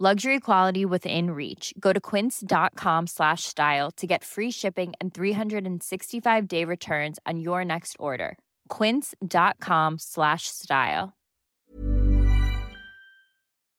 [0.00, 1.72] Luxury quality within reach.
[1.78, 7.94] Go to quince.com slash style to get free shipping and 365-day returns on your next
[8.00, 8.36] order.
[8.68, 11.12] quince.com slash style.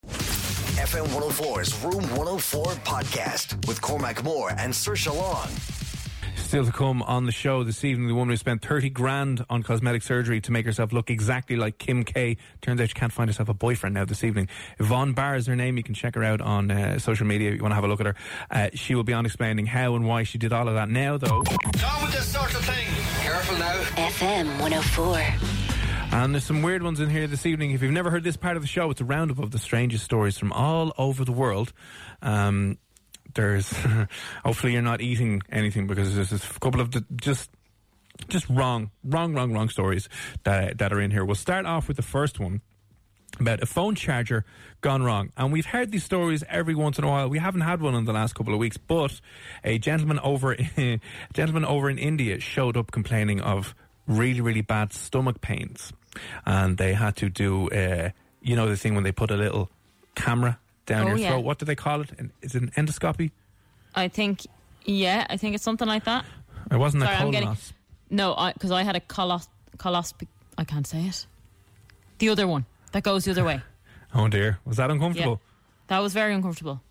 [0.07, 5.74] FM 104's Room 104 podcast with Cormac Moore and Saoirse Long.
[6.55, 9.61] Still to come on the show this evening, the woman who spent 30 grand on
[9.61, 12.37] cosmetic surgery to make herself look exactly like Kim K.
[12.61, 14.47] Turns out she can't find herself a boyfriend now this evening.
[14.79, 15.75] Yvonne Barr is her name.
[15.75, 17.89] You can check her out on uh, social media if you want to have a
[17.89, 18.15] look at her.
[18.49, 21.17] Uh, she will be on explaining how and why she did all of that now,
[21.17, 21.41] though.
[21.41, 22.87] Down with this sort of thing.
[23.19, 23.75] Careful now.
[23.97, 25.51] FM 104.
[26.17, 27.71] And there's some weird ones in here this evening.
[27.71, 30.05] If you've never heard this part of the show, it's a roundup of the strangest
[30.05, 31.73] stories from all over the world.
[32.21, 32.77] Um,
[33.35, 33.71] there's
[34.45, 37.49] hopefully you're not eating anything because there's a couple of just
[38.29, 40.09] just wrong, wrong, wrong, wrong stories
[40.43, 41.23] that that are in here.
[41.23, 42.61] We'll start off with the first one
[43.39, 44.45] about a phone charger
[44.81, 45.31] gone wrong.
[45.35, 47.27] And we've heard these stories every once in a while.
[47.27, 49.19] We haven't had one in the last couple of weeks, but
[49.63, 50.99] a gentleman over a
[51.33, 53.75] gentleman over in India showed up complaining of
[54.07, 55.91] really, really bad stomach pains.
[56.45, 59.69] And they had to do, uh, you know, the thing when they put a little
[60.15, 61.29] camera down Oh, your yeah.
[61.31, 61.41] throat.
[61.43, 62.09] What do they call it?
[62.41, 63.31] Is it an endoscopy?
[63.95, 64.41] I think,
[64.85, 66.25] yeah, I think it's something like that.
[66.71, 67.31] It wasn't Sorry, a colonoscopy.
[67.31, 67.57] getting
[68.09, 69.47] no, because I, had a colos
[69.77, 70.27] colosp.
[70.57, 71.25] I can't say it.
[72.19, 73.61] The other one that goes the other way.
[74.17, 75.41] Oh dear, was that Yeah, uncomfortable?
[75.87, 76.81] that was very uncomfortable,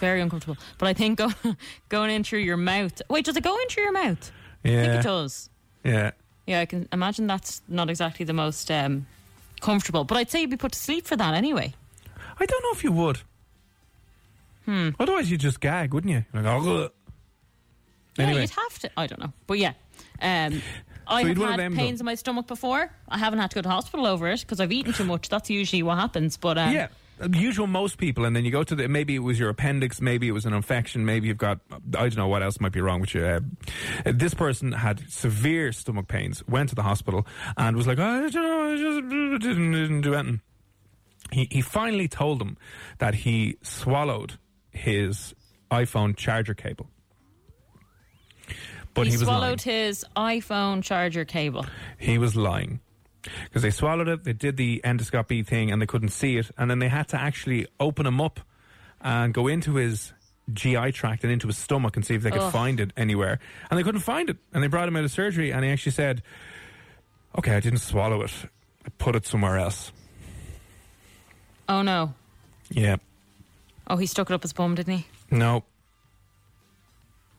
[0.00, 0.56] very uncomfortable.
[0.78, 1.28] But I think go,
[1.90, 3.02] going in through your mouth.
[3.10, 4.32] Wait, does it go in through your mouth?
[4.64, 5.50] I think it does.
[5.84, 6.12] yeah.
[6.46, 9.06] Yeah, I can imagine that's not exactly the most um,
[9.60, 10.04] comfortable.
[10.04, 11.74] But I'd say you'd be put to sleep for that anyway.
[12.40, 13.20] I don't know if you would.
[14.64, 14.90] Hmm.
[15.00, 16.24] Otherwise, you'd just gag, wouldn't you?
[16.32, 16.90] Like, oh.
[18.18, 18.42] Yeah, Anyway.
[18.42, 18.90] you'd have to.
[18.96, 19.72] I don't know, but yeah.
[20.20, 20.62] Um,
[21.06, 22.02] I So have you'd one of had them, pains though?
[22.02, 22.90] in my stomach before.
[23.08, 25.28] I haven't had to go to hospital over it because I've eaten too much.
[25.28, 26.36] That's usually what happens.
[26.36, 26.88] But um, yeah.
[27.32, 30.26] Usual most people, and then you go to the maybe it was your appendix, maybe
[30.26, 33.00] it was an infection, maybe you've got I don't know what else might be wrong
[33.00, 33.24] with you.
[33.24, 33.40] Uh,
[34.06, 37.24] this person had severe stomach pains, went to the hospital,
[37.56, 40.40] and was like, I don't know, I just didn't, didn't do anything.
[41.30, 42.56] He he finally told them
[42.98, 44.38] that he swallowed
[44.72, 45.34] his
[45.70, 46.88] iPhone charger cable,
[48.94, 49.38] but he, he, was lying.
[49.38, 51.66] swallowed his iPhone charger cable.
[51.98, 52.80] He was lying.
[53.44, 56.50] Because they swallowed it, they did the endoscopy thing and they couldn't see it.
[56.58, 58.40] And then they had to actually open him up
[59.00, 60.12] and go into his
[60.52, 62.52] GI tract and into his stomach and see if they could Ugh.
[62.52, 63.38] find it anywhere.
[63.70, 64.38] And they couldn't find it.
[64.52, 66.22] And they brought him out of surgery and he actually said,
[67.38, 68.32] Okay, I didn't swallow it.
[68.84, 69.92] I put it somewhere else.
[71.68, 72.12] Oh no!
[72.70, 72.96] Yeah.
[73.92, 75.06] Oh, he stuck it up his bum, didn't he?
[75.30, 75.64] No.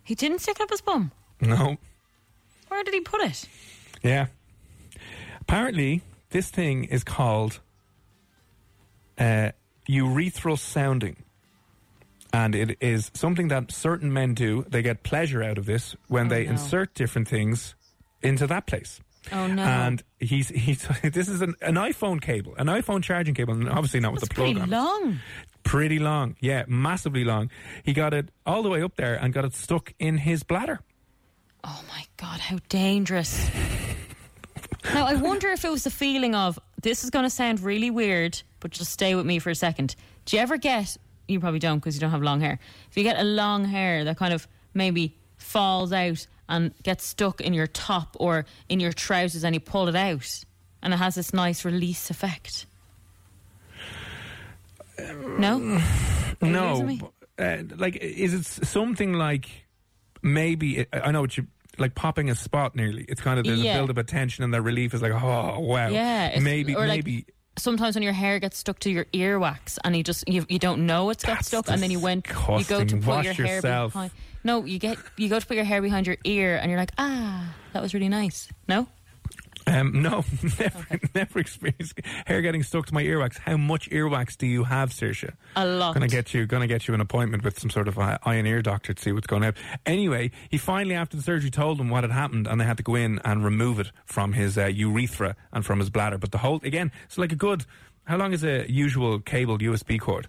[0.04, 1.12] He didn't stick it up his bum.
[1.42, 1.78] No.
[2.68, 3.50] Where did he put it?
[4.04, 4.28] Yeah.
[5.42, 7.60] Apparently, this thing is called
[9.18, 9.50] uh,
[9.90, 11.24] urethral sounding.
[12.32, 14.64] And it is something that certain men do.
[14.70, 16.52] They get pleasure out of this when they no.
[16.52, 17.74] insert different things
[18.22, 19.02] into that place.
[19.32, 19.64] Oh no!
[19.64, 24.02] And he's he's this is an, an iPhone cable, an iPhone charging cable, and obviously
[24.02, 24.70] not with the pretty plug on.
[24.70, 25.20] long.
[25.64, 27.50] Pretty long, yeah, massively long.
[27.84, 30.82] He got it all the way up there and got it stuck in his bladder.
[31.64, 33.50] Oh my god, how dangerous!
[34.94, 37.90] now I wonder if it was the feeling of this is going to sound really
[37.90, 39.96] weird, but just stay with me for a second.
[40.26, 40.98] Do you ever get?
[41.28, 42.60] You probably don't because you don't have long hair.
[42.90, 47.40] If you get a long hair that kind of maybe falls out and gets stuck
[47.40, 50.44] in your top or in your trousers, and you pull it out,
[50.82, 52.66] and it has this nice release effect.
[55.40, 55.56] No,
[56.42, 59.50] Are you losing No, uh, like is it something like
[60.22, 61.48] maybe I know what you
[61.78, 63.04] like popping a spot nearly.
[63.10, 63.74] It's kind of there's Yeah.
[63.76, 66.86] a build up of tension and the relief is like oh wow Yeah, maybe or
[66.88, 67.26] like- maybe
[67.58, 70.86] sometimes when your hair gets stuck to your earwax and you just you, you don't
[70.88, 73.56] know it's got stuck and then you went you go to put Wash your hair
[73.58, 73.94] yourself.
[73.94, 74.12] behind
[74.44, 76.92] No, you get you go to put your hair behind your ear, and you're like,
[76.98, 78.50] ah, that was really nice.
[78.68, 78.88] No,
[79.66, 80.24] Um, no,
[80.60, 83.38] never, never experienced hair getting stuck to my earwax.
[83.40, 85.34] How much earwax do you have, Saoirse?
[85.56, 85.94] A lot.
[85.94, 88.48] Gonna get you, gonna get you an appointment with some sort of uh, eye and
[88.48, 89.54] ear doctor to see what's going on.
[89.86, 92.84] Anyway, he finally, after the surgery, told them what had happened, and they had to
[92.84, 96.18] go in and remove it from his uh, urethra and from his bladder.
[96.18, 97.66] But the whole, again, it's like a good.
[98.06, 100.28] How long is a usual cable USB cord?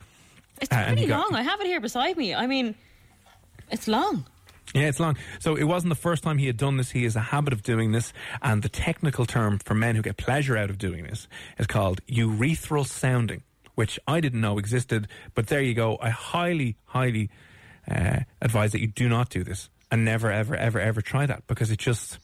[0.60, 1.34] it's Uh, pretty got- long.
[1.38, 2.34] I have it here beside me.
[2.34, 2.76] I mean,
[3.70, 4.26] it's long.
[4.72, 5.16] Yeah, it's long.
[5.40, 6.90] So it wasn't the first time he had done this.
[6.90, 8.12] He has a habit of doing this,
[8.43, 11.28] and the technical term for men who get pleasure out of doing this
[11.58, 13.43] is called urethral sounding,
[13.75, 15.08] which I didn't know existed.
[15.34, 15.99] But there you go.
[16.00, 17.31] I highly, highly
[17.90, 21.46] uh, advise that you do not do this, and never, ever, ever, ever try that
[21.46, 22.19] because it just.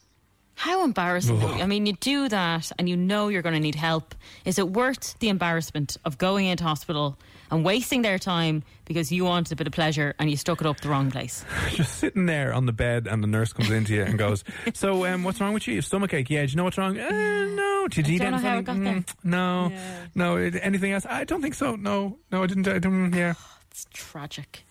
[0.54, 1.42] How embarrassing!
[1.42, 1.60] Ugh.
[1.60, 4.14] I mean, you do that, and you know you're going to need help.
[4.44, 7.18] Is it worth the embarrassment of going into hospital
[7.50, 10.66] and wasting their time because you wanted a bit of pleasure and you stuck it
[10.66, 11.44] up the wrong place?
[11.70, 14.44] Just sitting there on the bed, and the nurse comes into you and goes,
[14.74, 15.74] "So, um, what's wrong with you?
[15.74, 16.30] You stomach ache?
[16.30, 16.44] Yeah.
[16.46, 16.98] Do you know what's wrong?
[16.98, 17.88] Uh, no.
[17.88, 18.64] Did you eat anything?
[18.64, 19.68] Mm, no.
[19.70, 20.06] Yeah.
[20.14, 20.36] No.
[20.36, 21.06] Anything else?
[21.06, 21.76] I don't think so.
[21.76, 22.18] No.
[22.30, 22.42] No.
[22.42, 22.68] I didn't.
[22.68, 23.14] I didn't.
[23.14, 23.34] Yeah.
[23.70, 24.64] It's tragic.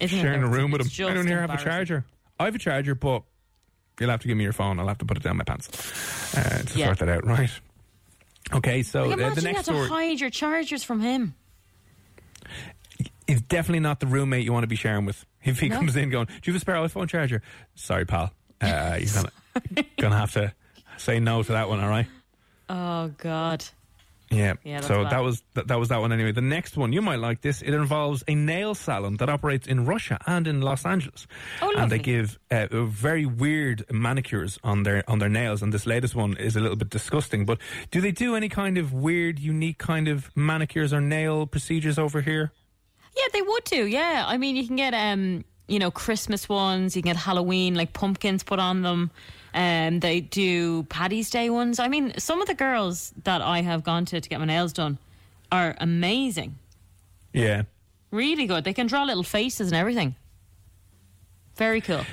[0.00, 0.44] Isn't sharing it?
[0.44, 1.08] a room with him.
[1.08, 2.04] I don't here have a charger.
[2.38, 3.24] I have a charger, but
[3.98, 4.78] you'll have to give me your phone.
[4.78, 5.68] I'll have to put it down my pants
[6.36, 6.86] uh, to Yeah.
[6.86, 7.26] sort that out.
[7.26, 7.50] Right.
[8.52, 11.00] Okay, so Like, uh, the imagine you next had to story hide your chargers from
[11.00, 11.34] him.
[13.26, 15.24] Is definitely not the roommate you want to be sharing with.
[15.44, 15.76] If he No.
[15.76, 17.42] comes in going, "Do you have a spare iPhone charger?"
[17.74, 18.32] Sorry, pal.
[18.60, 20.52] Uh, you're gonna gonna have to
[20.96, 21.80] say no to that one.
[21.80, 22.06] All right.
[22.68, 23.64] Oh God.
[24.30, 24.54] Yeah.
[24.64, 25.12] Yeah, so bad.
[25.12, 26.32] that was that, that was that one anyway.
[26.32, 27.62] The next one you might like this.
[27.62, 31.26] It involves a nail salon that operates in Russia and in Los Angeles,
[31.62, 35.62] Oh, and they give uh, very weird manicures on their on their nails.
[35.62, 37.44] And this latest one is a little bit disgusting.
[37.46, 37.58] But
[37.90, 42.20] do they do any kind of weird, unique kind of manicures or nail procedures over
[42.20, 42.52] here?
[43.16, 43.86] Yeah, they would do.
[43.86, 46.96] Yeah, I mean, you can get um, you know, Christmas ones.
[46.96, 49.10] You can get Halloween like pumpkins put on them.
[49.56, 51.78] Um, they do Paddy's Day ones.
[51.80, 54.74] I mean, some of the girls that I have gone to to get my nails
[54.74, 54.98] done
[55.50, 56.56] are amazing.
[57.32, 57.62] Yeah.
[58.10, 58.64] Really good.
[58.64, 60.14] They can draw little faces and everything.
[61.56, 62.04] Very cool.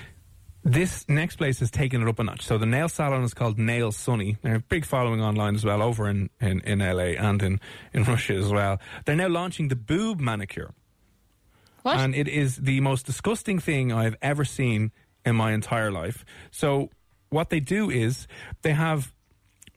[0.64, 2.44] This next place has taken it up a notch.
[2.44, 4.38] So the nail salon is called Nail Sunny.
[4.42, 7.60] They're a big following online as well, over in, in, in LA and in,
[7.94, 8.80] in Russia as well.
[9.04, 10.72] They're now launching the boob manicure.
[11.82, 11.98] What?
[11.98, 14.94] And it is the most disgusting thing I've ever seen
[15.26, 16.24] in my entire life.
[16.52, 16.90] So,
[17.34, 18.28] what they do is
[18.62, 19.12] they have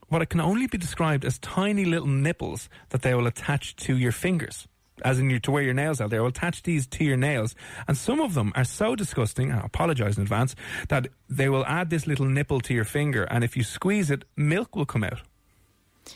[0.08, 4.12] what can only be described as tiny little nipples that they will attach to your
[4.12, 4.68] fingers.
[5.04, 7.54] As in, your, to where your nails are, they will attach these to your nails,
[7.86, 9.52] and some of them are so disgusting.
[9.52, 10.54] I apologise in advance
[10.88, 14.24] that they will add this little nipple to your finger, and if you squeeze it,
[14.36, 15.20] milk will come out.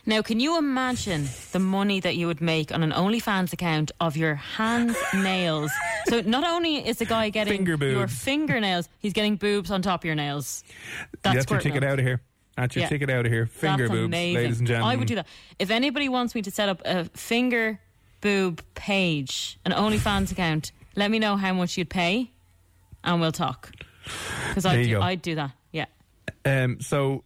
[0.06, 4.16] Now, can you imagine the money that you would make on an OnlyFans account of
[4.16, 5.70] your hands, nails?
[6.08, 8.14] So not only is the guy getting Finger your boobs.
[8.22, 10.62] fingernails, he's getting boobs on top of your nails.
[11.22, 12.20] That's, That's your squirt ticket out of here.
[12.56, 12.88] That's your Yeah.
[12.88, 13.46] ticket out of here.
[13.46, 14.34] Finger That's boobs, amazing.
[14.42, 14.92] ladies and gentlemen.
[14.94, 15.26] I would do that.
[15.58, 17.80] If anybody wants me to set up a finger
[18.20, 22.30] boob page, an OnlyFans account, let me know how much you'd pay,
[23.02, 23.72] and we'll talk.
[24.48, 25.00] Because There I'd, you do- go.
[25.02, 25.52] I'd do that.
[25.72, 25.86] Yeah.
[26.44, 27.24] Um, so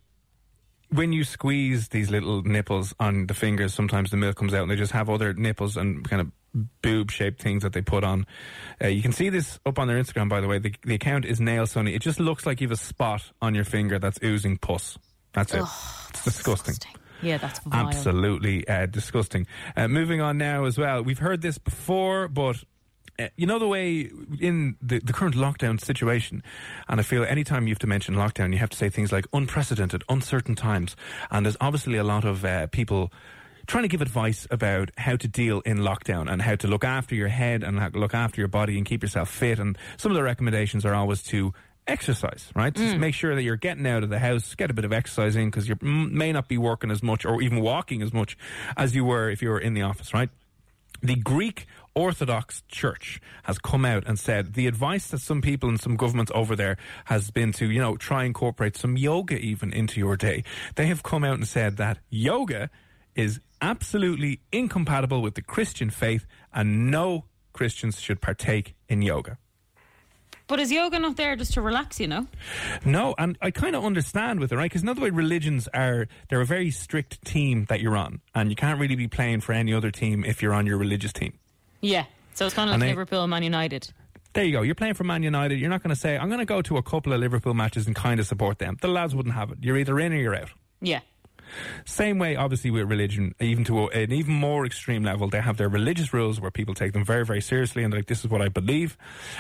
[0.95, 4.71] when you squeeze these little nipples on the fingers, sometimes the milk comes out, and
[4.71, 6.31] they just have other nipples and kind of
[6.83, 8.27] boob-shaped things that they put on.
[8.83, 10.59] Uh, you can see this up on their Instagram, by the way.
[10.59, 11.95] The, the account is Nail Sunny.
[11.95, 14.97] It just looks like you have a spot on your finger that's oozing pus.
[15.33, 15.65] That's it.
[16.11, 16.77] it's disgusting.
[17.23, 17.89] Yeah, that's vile.
[17.89, 19.47] Absolutely uh, disgusting.
[19.77, 21.03] Uh, moving on now as well.
[21.03, 22.63] We've heard this before, but
[23.19, 26.43] uh, you know the way in the, the current lockdown situation,
[26.89, 29.27] and I feel anytime you have to mention lockdown, you have to say things like
[29.33, 30.97] unprecedented, uncertain times,
[31.31, 33.13] and there's obviously a lot of uh, people
[33.67, 37.15] trying to give advice about how to deal in lockdown and how to look after
[37.15, 39.59] your head and look after your body and keep yourself fit.
[39.59, 41.55] And some of the recommendations are always to
[41.87, 42.75] exercise, right?
[42.75, 45.35] Just make sure that you're getting out of the house, get a bit of exercise
[45.37, 48.37] in because you m- may not be working as much or even walking as much
[48.77, 50.29] as you were if you were in the office, right?
[51.03, 55.81] The Greek Orthodox Church has come out and said the advice that some people and
[55.81, 60.01] some governments over there has been to, you know, try incorporate some yoga even into
[60.01, 60.45] your day.
[60.75, 62.71] They have come out and said that yoga
[63.15, 69.39] is absolutely incompatible with the Christian faith and no Christians should partake in yoga.
[70.47, 72.27] But is yoga not there just to relax, you know?
[72.85, 74.67] No, and I kind of understand with it, right?
[74.71, 78.57] Because another way religions are, they're a very strict team that you're on, and you
[78.57, 81.33] can't really be playing for any other team if you're on your religious team.
[81.81, 82.05] Yeah.
[82.35, 83.91] So it's kind of like they- Liverpool and Man United.
[84.35, 84.63] There you go.
[84.63, 85.61] You're playing for Man United.
[85.61, 87.87] You're not going to say, I'm going to go to a couple of Liverpool matches
[87.87, 88.77] and kind of support them.
[88.81, 89.59] The lads wouldn't have it.
[89.63, 90.51] You're either in or you're out.
[90.81, 91.01] Yeah.
[91.85, 95.69] Same way, obviously, with religion, even to an even more extreme level, they have their
[95.69, 98.43] religious rules where people take them very, very seriously and they're like, this is what
[98.43, 98.97] I believe.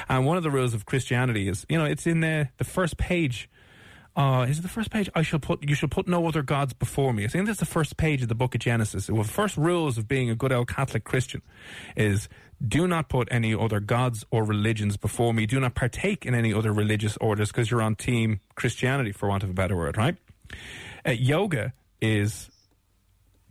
[0.08, 2.96] And one of the rules of Christianity is, you know, it's in the, the first
[2.96, 3.48] page
[4.16, 5.10] uh, is it the first page?
[5.14, 5.68] I shall put.
[5.68, 7.24] You shall put no other gods before me.
[7.24, 9.10] I think that's the first page of the Book of Genesis.
[9.10, 11.42] Well, the first rules of being a good old Catholic Christian
[11.96, 12.28] is
[12.66, 15.46] do not put any other gods or religions before me.
[15.46, 19.42] Do not partake in any other religious orders because you're on team Christianity, for want
[19.42, 20.16] of a better word, right?
[21.04, 21.72] Uh, yoga
[22.04, 22.50] is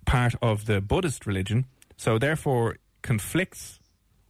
[0.05, 1.65] part of the Buddhist religion,
[1.97, 3.79] so therefore conflicts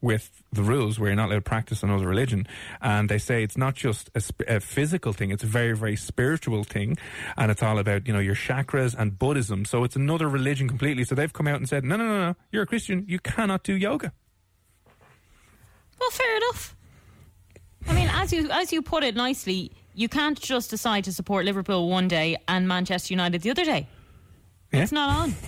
[0.01, 2.45] with the rules where you're not allowed to practice another religion.
[2.81, 5.95] And they say it's not just a, sp- a, physical thing, it's a very, very
[5.95, 6.97] spiritual thing.
[7.37, 9.63] And it's all about, you know, your chakras and Buddhism.
[9.63, 11.05] So it's another religion completely.
[11.05, 13.05] So they've come out and said, no, no, no, no, you're a Christian.
[13.07, 14.11] You cannot do yoga.
[15.99, 16.75] Well, fair enough.
[17.87, 21.45] I mean, as you as you put it nicely, you can't just decide to support
[21.45, 23.87] Liverpool one day and Manchester United the other day.
[24.73, 24.83] Yeah.
[24.83, 25.35] It's not on.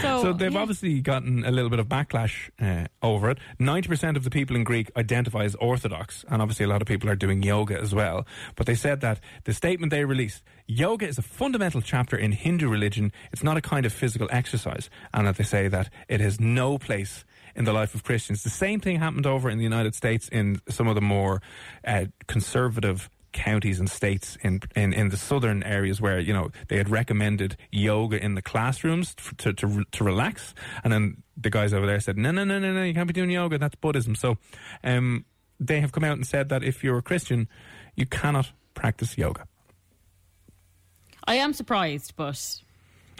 [0.00, 0.60] So, So they've yeah.
[0.60, 3.38] obviously gotten a little bit of backlash uh, over it.
[3.58, 7.10] 90% of the people in Greek identify as Orthodox, and obviously a lot of people
[7.10, 8.24] are doing yoga as well.
[8.54, 12.68] But they said that the statement they released, yoga is a fundamental chapter in Hindu
[12.68, 13.10] religion.
[13.32, 14.88] It's not a kind of physical exercise.
[15.12, 17.24] And that they say that it has no place
[17.56, 18.44] in the life of Christians.
[18.44, 21.42] The same thing happened over in the United States in some of the more
[21.84, 26.76] uh, conservative counties and states in, in in the southern areas where you know they
[26.78, 31.86] had recommended yoga in the classrooms to to, to relax, and then the guys over
[31.86, 33.58] there said, no, no, no, no, no, you can't be doing yoga.
[33.58, 34.14] That's Buddhism.
[34.14, 34.38] So,
[34.82, 35.26] um,
[35.60, 37.46] they have come out and said that if you're a Christian,
[37.94, 39.46] you cannot practice yoga.
[41.28, 42.60] I am surprised, but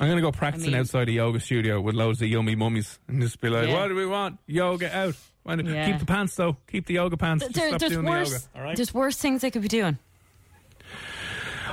[0.01, 2.99] I'm going to go practicing mean- outside a yoga studio with loads of yummy mummies
[3.09, 3.75] and just be like, Yeah.
[3.75, 4.39] what do we want?
[4.47, 5.15] Yoga out.
[5.49, 5.87] Yeah.
[5.91, 6.57] Keep the pants though.
[6.67, 7.45] Keep the yoga pants.
[7.45, 8.29] Just there, stop there's doing worse.
[8.31, 8.45] the yoga.
[8.57, 8.77] All right.
[8.77, 9.97] There's worse things they could be doing.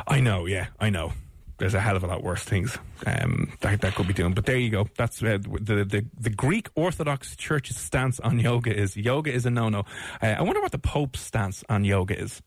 [0.07, 1.13] I know, yeah, I know.
[1.59, 4.45] There's a hell of a lot worse things um, that that could be doing, but
[4.45, 4.87] there you go.
[4.97, 9.49] That's uh, the, the the Greek Orthodox Church's stance on yoga is yoga is a
[9.51, 9.83] no no.
[10.21, 12.41] Uh, I wonder what the Pope's stance on yoga is.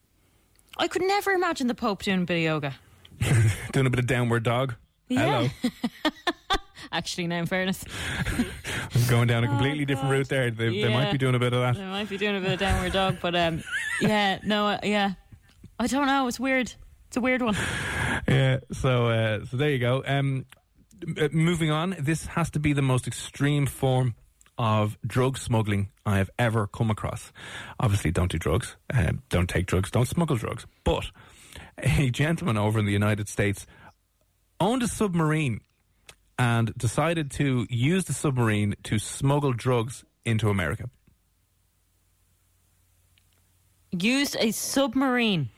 [0.76, 2.74] I could never imagine the Pope doing a bit of yoga.
[3.72, 4.74] Doing a bit of downward dog.
[5.08, 5.20] Yeah.
[5.20, 5.48] Hello,
[6.92, 7.82] Actually, now in fairness,
[8.94, 10.50] I'm going down a completely different route there.
[10.50, 11.76] They, they might Oh, be doing a bit of that.
[11.76, 13.62] They might be doing a bit of downward dog, but um,
[14.02, 15.12] yeah, no, uh, yeah,
[15.78, 16.28] I don't know.
[16.28, 16.74] It's weird.
[17.08, 17.56] It's a weird one.
[18.28, 18.58] Yeah.
[18.72, 20.02] So uh, so there you go.
[20.04, 20.46] Um,
[21.30, 21.94] moving on.
[21.98, 24.16] This has to be the most extreme form
[24.58, 27.30] of drug smuggling I have ever come across.
[27.78, 28.76] Obviously, don't do drugs.
[28.92, 29.90] Uh, don't take drugs.
[29.90, 30.66] Don't smuggle drugs.
[30.82, 31.10] But
[31.78, 33.66] a gentleman over in the United States
[34.58, 35.60] owned a submarine
[36.38, 40.88] and decided to use the submarine to smuggle drugs into America.
[43.92, 45.50] Used a submarine.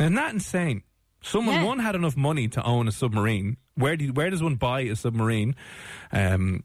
[0.00, 0.82] Isn't that insane?
[1.22, 1.64] Someone Yeah.
[1.64, 3.58] one had enough money to own a submarine.
[3.74, 5.54] Where do you, where does one buy a submarine?
[6.10, 6.64] Um,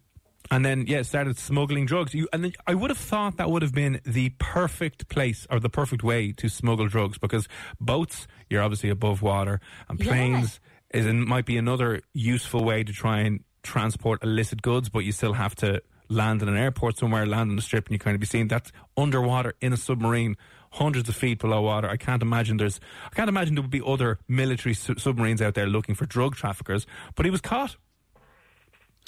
[0.51, 2.13] and then yeah, started smuggling drugs.
[2.13, 5.59] You and then I would have thought that would have been the perfect place or
[5.59, 7.47] the perfect way to smuggle drugs because
[7.81, 10.05] boats you're obviously above water and Yeah.
[10.07, 10.59] planes
[10.93, 15.11] is an, might be another useful way to try and transport illicit goods, but you
[15.11, 18.13] still have to land in an airport somewhere, land on the strip, and you kind
[18.13, 18.47] of be seen.
[18.47, 20.37] That's underwater in a submarine,
[20.75, 21.89] hundreds of feet below water.
[21.89, 22.79] I can't imagine there's.
[23.11, 26.35] I can't imagine there would be other military su- submarines out there looking for drug
[26.35, 26.85] traffickers.
[27.15, 27.75] But he was caught.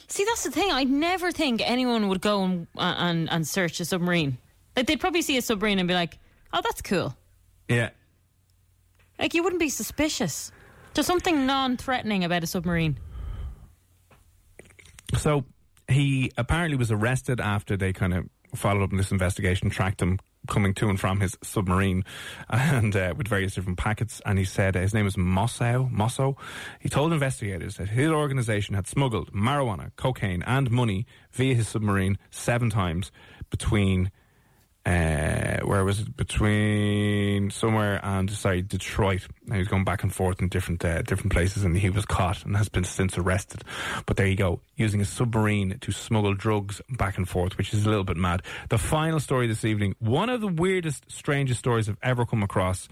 [0.07, 0.71] See, that's the thing.
[0.71, 4.37] I'd never think anyone would go and uh, and, and search a submarine.
[4.75, 6.17] Like they'd probably see a submarine and be like,
[6.53, 7.15] "Oh, that's cool."
[7.67, 7.89] Yeah.
[9.19, 10.51] Like you wouldn't be suspicious.
[10.93, 12.97] There's something non-threatening about a submarine.
[15.17, 15.45] So
[15.87, 20.19] he apparently was arrested after they kind of followed up in this investigation, tracked him
[20.47, 22.03] coming to and from his submarine,
[22.49, 24.21] and uh, with various different packets.
[24.25, 25.89] And he said uh, his name was Mosso.
[25.91, 26.37] Mosso.
[26.79, 32.17] He told investigators that his organization had smuggled marijuana, cocaine, and money via his submarine
[32.31, 33.11] seven times
[33.49, 34.11] between.
[34.87, 36.15] Uh, where was it?
[36.15, 39.27] Between somewhere and sorry, Detroit.
[39.45, 42.05] And he was going back and forth in different uh, different places, and he was
[42.05, 43.65] caught and has been since arrested.
[44.05, 47.85] But there you go, using a submarine to smuggle drugs back and forth, which is
[47.85, 48.43] a little bit mad.
[48.69, 52.87] The final story this evening, one of the weirdest, strangest stories I've ever come across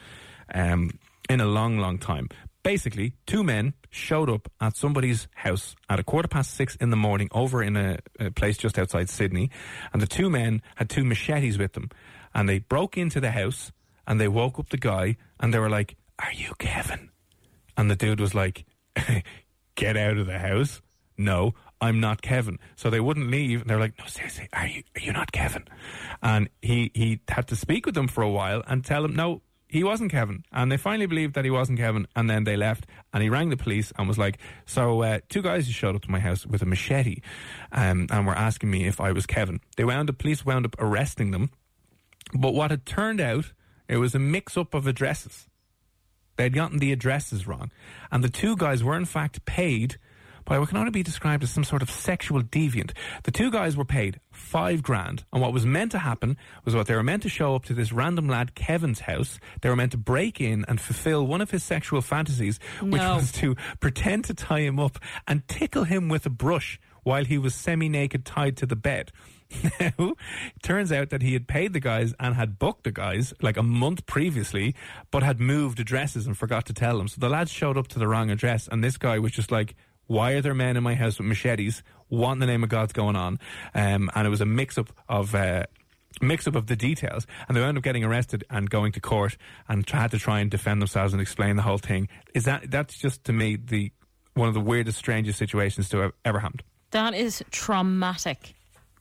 [0.54, 1.00] um,
[1.30, 2.28] in a long, long time.
[2.62, 6.98] Basically, two men showed up at somebody's house at a quarter past six in the
[6.98, 9.50] morning over in a, a place just outside Sydney.
[9.94, 11.90] And the two men had two machetes with them.
[12.34, 13.72] And they broke into the house
[14.06, 17.10] and they woke up the guy and they were like, Are you Kevin?
[17.78, 18.66] And the dude was like,
[19.76, 20.82] Get out of the house.
[21.18, 22.60] No, I'm not Kevin.
[22.76, 23.62] So they wouldn't leave.
[23.62, 25.66] And they were like, No, seriously, are you, are you not Kevin?
[26.22, 29.42] And he, he had to speak with them for a while and tell them, No,
[29.76, 30.46] he wasn't Kevin.
[30.54, 32.08] And they finally believed that he wasn't Kevin.
[32.16, 32.86] And then they left.
[33.14, 36.12] And he rang the police and was like, So, uh, two guys showed up to
[36.12, 37.20] my house with a machete
[37.74, 39.60] um, and were asking me if I was Kevin.
[39.76, 41.52] They wound up, police wound up arresting them.
[42.34, 43.52] But what had turned out,
[43.90, 45.46] it was a mix up of addresses.
[46.38, 47.70] They'd gotten the addresses wrong.
[48.14, 49.98] And the two guys were, in fact, paid
[50.46, 52.92] by what can only be described as some sort of sexual deviant.
[53.24, 55.26] The two guys were paid five grand.
[55.34, 57.74] And what was meant to happen was what they were meant to show up to
[57.74, 59.40] this random lad, Kevin's house.
[59.62, 63.16] They were meant to break in and fulfill one of his sexual fantasies, which No.
[63.16, 67.38] was to pretend to tie him up and tickle him with a brush while he
[67.38, 69.12] was semi naked tied to the bed.
[69.80, 70.14] Now,
[70.64, 73.64] turns out that he had paid the guys and had booked the guys like a
[73.64, 74.74] month previously,
[75.12, 77.08] but had moved addresses and forgot to tell them.
[77.08, 79.76] So the lads showed up to the wrong address, and this guy was just like,
[80.08, 81.84] why are there men in my house with machetes?
[82.08, 83.40] What in the name of God's going on?
[83.74, 85.34] Um, and it was a mix up of.
[85.36, 85.66] Uh,
[86.22, 89.36] mix up of the details and they wound up getting arrested and going to court
[89.68, 92.98] and had to try and defend themselves and explain the whole thing is that that's
[92.98, 93.92] just to me the
[94.34, 98.54] one of the weirdest strangest situations to have ever happened That is traumatic.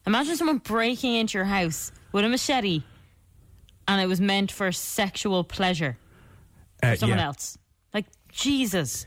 [0.08, 2.82] Imagine someone breaking into your house with a machete
[3.86, 5.96] and it was meant for sexual pleasure
[6.82, 7.26] uh, for someone yeah.
[7.26, 7.58] else.
[7.92, 9.06] Like, Jesus.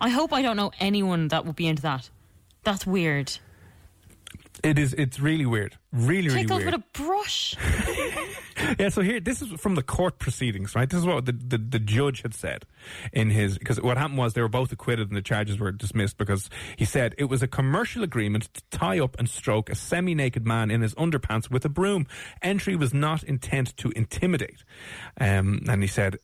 [0.00, 2.08] I hope I don't know anyone that would be into that.
[2.62, 3.32] That's weird.
[4.62, 7.56] it is it's really weird really really Tickled weird with a brush.
[8.78, 10.88] Yeah, so here, this is from the court proceedings, right?
[10.88, 12.64] This is what the, the, the judge had said
[13.12, 16.16] in his, because what happened was they were both acquitted and the charges were dismissed
[16.16, 20.14] because he said it was a commercial agreement to tie up and stroke a semi
[20.14, 22.06] naked man in his underpants with a broom.
[22.42, 24.64] Entry was not intent to intimidate.
[25.20, 26.18] Um, and he said,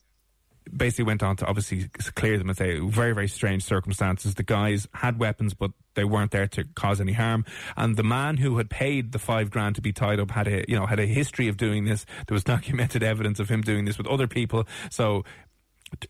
[0.75, 4.87] basically went on to obviously clear them and say very very strange circumstances the guys
[4.95, 7.45] had weapons but they weren't there to cause any harm
[7.77, 10.65] and the man who had paid the five grand to be tied up had a
[10.69, 13.85] you know had a history of doing this there was documented evidence of him doing
[13.85, 15.25] this with other people so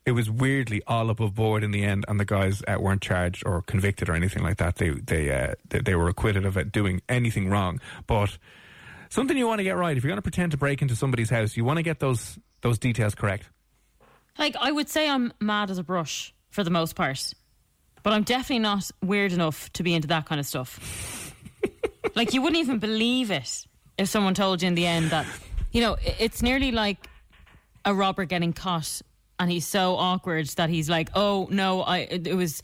[0.04, 3.42] it was weirdly all above board in the end, and the guys uh, weren't charged
[3.46, 4.76] or convicted or anything like that.
[4.76, 7.80] They they uh, they, they were acquitted of it doing anything wrong.
[8.06, 8.36] But
[9.08, 11.30] something you want to get right if you're going to pretend to break into somebody's
[11.30, 13.48] house, you want to get those those details correct.
[14.40, 17.32] Like, I would say I'm mad as a brush for the most part,
[18.02, 21.34] but I'm definitely not weird enough to be into that kind of stuff.
[22.16, 23.66] like, you wouldn't even believe it
[23.98, 25.26] if someone told you in the end that,
[25.72, 27.06] you know, it's nearly like
[27.84, 29.02] a robber getting caught
[29.38, 32.62] and he's so awkward that he's like, oh, no, I, it was.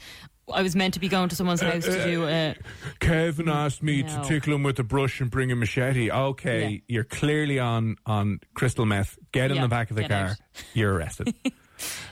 [0.55, 2.51] I was meant to be going to someone's uh, house to do a.
[2.51, 2.55] Uh,
[3.01, 4.23] Kevin asked me No.
[4.23, 6.09] to tickle him with a brush and bring a machete.
[6.09, 6.79] Okay, Yeah.
[6.87, 9.19] you're clearly on on crystal meth.
[9.33, 10.19] Get in Yeah, the back of the car.
[10.29, 10.37] out.
[10.73, 11.35] You're arrested.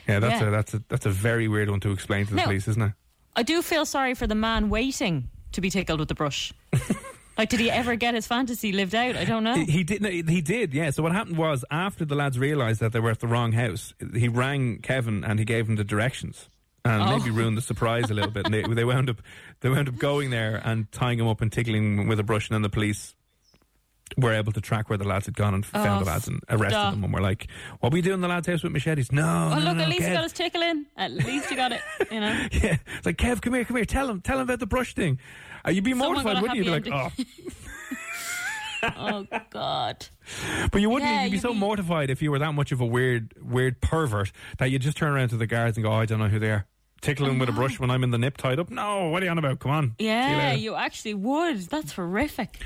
[0.08, 0.48] yeah, that's Yeah.
[0.48, 2.44] a that's a that's a very weird one to explain to the No.
[2.44, 2.92] police, isn't it?
[3.36, 6.52] I do feel sorry for the man waiting to be tickled with the brush.
[7.38, 9.16] like, did he ever get his fantasy lived out?
[9.16, 9.54] I don't know.
[9.56, 10.02] He- He did.
[10.02, 10.72] no, He did.
[10.72, 10.90] Yeah.
[10.90, 13.92] So what happened was after the lads realised that they were at the wrong house,
[14.14, 16.48] he rang Kevin and he gave him the directions.
[16.86, 17.16] And Oh.
[17.18, 18.44] maybe ruined the surprise a little bit.
[18.44, 19.22] And they, they wound up,
[19.60, 22.48] they wound up going there and tying him up and tickling him with a brush.
[22.50, 23.14] And then the police
[24.18, 26.40] were able to track where the lads had gone and found Oh, the lads and
[26.48, 26.94] arrested stop.
[26.94, 27.04] them.
[27.04, 27.48] And we're like,
[27.80, 29.82] "What are we doing in the lads' house with machetes?" No, Oh, no, look, no,
[29.84, 30.08] at least Kev.
[30.08, 30.86] you got his tickle in.
[30.96, 32.46] At least you got it, you know.
[32.52, 33.84] Yeah, it's like Kev, come here, come here.
[33.84, 35.18] Tell him, tell him about the brush thing.
[35.66, 36.64] Uh, you'd be Someone mortified, wouldn't you?
[36.64, 37.24] You'd be like, oh,
[38.96, 40.06] Oh, God.
[40.70, 41.10] but you wouldn't.
[41.10, 43.32] Yeah, you'd be you'd so be- mortified if you were that much of a weird,
[43.40, 46.18] weird pervert that you'd just turn around to the guards and go, oh, "I don't
[46.18, 46.66] know who they are."
[47.04, 48.70] Tickling with a oh, brush when I'm in the nip tied up.
[48.70, 49.58] No, what are you on about?
[49.60, 49.94] Come on.
[49.98, 51.58] See you Yeah, you actually would.
[51.60, 52.58] That's horrific.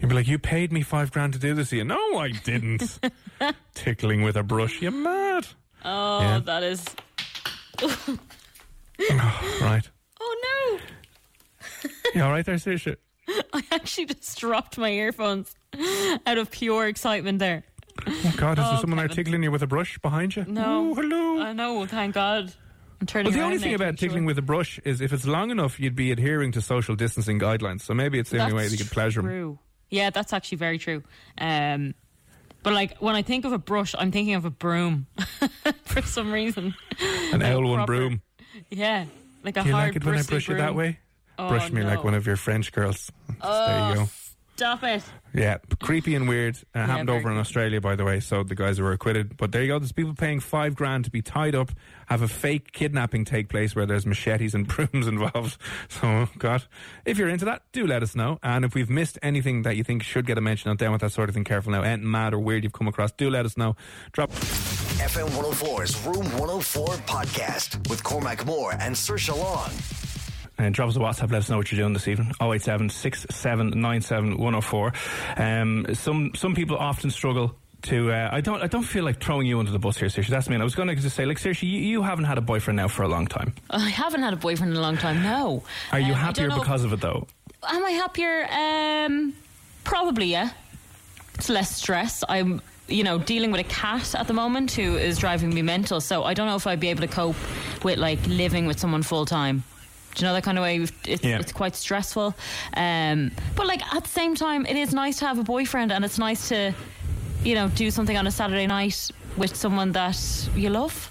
[0.00, 2.98] You'd be like, "You paid me five grand to do this." here." No, I didn't.
[3.74, 4.82] Tickling with a brush.
[4.82, 5.46] You're mad?
[5.84, 6.38] Oh, Yeah.
[6.40, 6.84] that is.
[8.98, 9.88] Oh, right.
[10.20, 11.90] Oh, no.
[12.14, 12.96] You all right there, Saoirse?
[13.52, 15.54] I actually just dropped my earphones
[16.26, 17.64] out of pure excitement there.
[18.06, 20.44] Oh God, is there Oh, someone there tickling you with a brush behind you?
[20.48, 20.86] No.
[20.86, 21.40] Ooh, hello.
[21.40, 22.52] I know, thank God.
[23.14, 24.08] Well, the only thing about make sure.
[24.08, 27.38] tickling with a brush is if it's long enough, you'd be adhering to social distancing
[27.38, 27.82] guidelines.
[27.82, 29.30] So maybe it's the only way That's you could pleasure them.
[29.30, 29.58] true.
[29.90, 31.02] Yeah, that's actually very true.
[31.38, 31.94] Um,
[32.62, 35.06] but like when I think of a brush, I'm thinking of a broom
[35.84, 36.74] for some reason.
[37.32, 38.22] An Like owl one proper- broom.
[38.70, 39.04] Yeah,
[39.44, 40.98] like a Do you hard like it when I brush you that way?
[41.38, 43.12] Oh, brush me like one of your French girls.
[43.28, 44.08] there Oh, you go.
[44.56, 45.02] Stop it.
[45.34, 46.56] Yeah, creepy and weird.
[46.74, 47.36] Uh, happened over in.
[47.36, 48.20] Australia, by the way.
[48.20, 49.36] So the guys were acquitted.
[49.36, 49.78] But there you go.
[49.78, 51.72] There's people paying five grand to be tied up,
[52.06, 55.58] have a fake kidnapping take place where there's machetes and brooms involved.
[55.90, 56.64] So, God,
[57.04, 58.38] if you're into that, do let us know.
[58.42, 61.02] And if we've missed anything that you think should get a mention on down with
[61.02, 61.82] that sort of thing, careful now.
[61.82, 63.76] Anything mad or weird you've come across, do let us know.
[64.12, 64.30] Drop.
[64.30, 70.05] FM 104's Room 104 podcast with Cormac Moore and Saoirse Long.
[70.58, 72.32] And drop us a WhatsApp, let us know what you're doing this evening.
[72.40, 74.92] 087 6797 104.
[75.36, 79.46] Um, some, some people often struggle to, uh, I don't, I don't feel like throwing
[79.46, 80.28] you under the bus here, Saoirse.
[80.28, 80.54] That's me.
[80.54, 82.76] And I was going to just say, like, Saoirse, you, you haven't had a boyfriend
[82.78, 83.54] now for a long time.
[83.70, 85.22] I haven't had a boyfriend in a long time.
[85.22, 85.62] No.
[85.92, 87.26] Are you Um, happier because of it, though?
[87.68, 88.46] Am I happier?
[88.50, 89.34] Um,
[89.84, 90.50] probably, yeah.
[91.34, 92.24] It's less stress.
[92.30, 96.00] I'm, you know, dealing with a cat at the moment who is driving me mental.
[96.00, 97.36] So I don't know if I'd be able to cope
[97.84, 99.64] with like living with someone full time.
[100.16, 100.78] Do you know that kind of way?
[101.04, 101.38] It's, Yeah.
[101.38, 102.34] it's quite stressful.
[102.74, 106.04] Um, but like at the same time, it is nice to have a boyfriend, and
[106.04, 106.72] it's nice to,
[107.44, 110.18] you know, do something on a Saturday night with someone that
[110.56, 111.10] you love,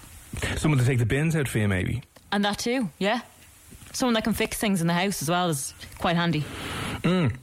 [0.56, 2.02] Someone to take the bins out for you, maybe.
[2.32, 2.90] and that too.
[2.98, 3.20] Yeah,
[3.92, 6.44] someone that can fix things in the house as well is quite handy.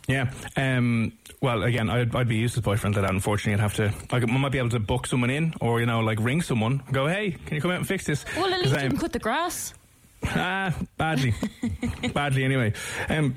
[0.07, 0.29] Yeah.
[0.57, 3.11] Um, well, again, I'd, I'd be used to boyfriend like that.
[3.13, 3.93] Unfortunately, I'd have to.
[4.11, 6.83] Like, I might be able to book someone in, or you know, like ring someone,
[6.91, 9.13] go, "Hey, can you come out and fix this?" Well, at least you can cut
[9.13, 9.73] the grass.
[10.25, 11.33] Ah, badly.
[12.13, 12.73] badly, anyway.
[13.09, 13.35] Um,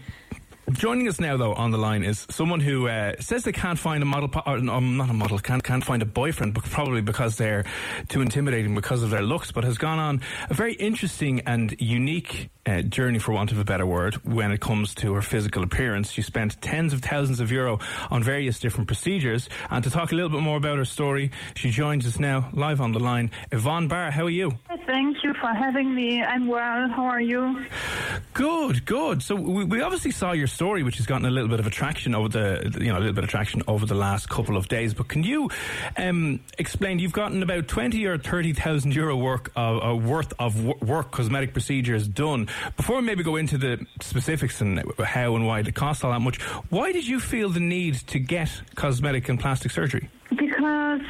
[0.72, 4.02] joining us now, though, on the line is someone who uh, says they can't find
[4.02, 7.00] a model, po- or, um, not a model, can't, can't find a boyfriend, but probably
[7.02, 7.64] because they're
[8.08, 10.20] too intimidating because of their looks, but has gone on
[10.50, 14.60] a very interesting and unique uh, journey, for want of a better word, when it
[14.60, 16.10] comes to her physical appearance.
[16.10, 17.78] She spent tens of thousands of euro
[18.10, 19.48] on various different procedures.
[19.70, 22.80] And to talk a little bit more about her story, she joins us now, live
[22.80, 23.30] on the line.
[23.52, 24.58] Yvonne Barr, how are you?
[24.84, 26.22] Thank you for having me.
[26.22, 26.88] I'm well.
[26.88, 27.64] How are you?
[28.32, 29.22] Good, good.
[29.22, 32.14] So we, we obviously saw your story, which has gotten a little bit of attraction
[32.14, 34.94] over the, you know, a little bit of traction over the last couple of days.
[34.94, 35.50] But can you
[35.96, 36.98] um, explain?
[36.98, 41.52] You've gotten about twenty or thirty thousand euro work of, uh, worth of work cosmetic
[41.52, 42.48] procedures done.
[42.76, 46.20] Before we maybe go into the specifics and how and why it costs all that
[46.20, 50.10] much, why did you feel the need to get cosmetic and plastic surgery?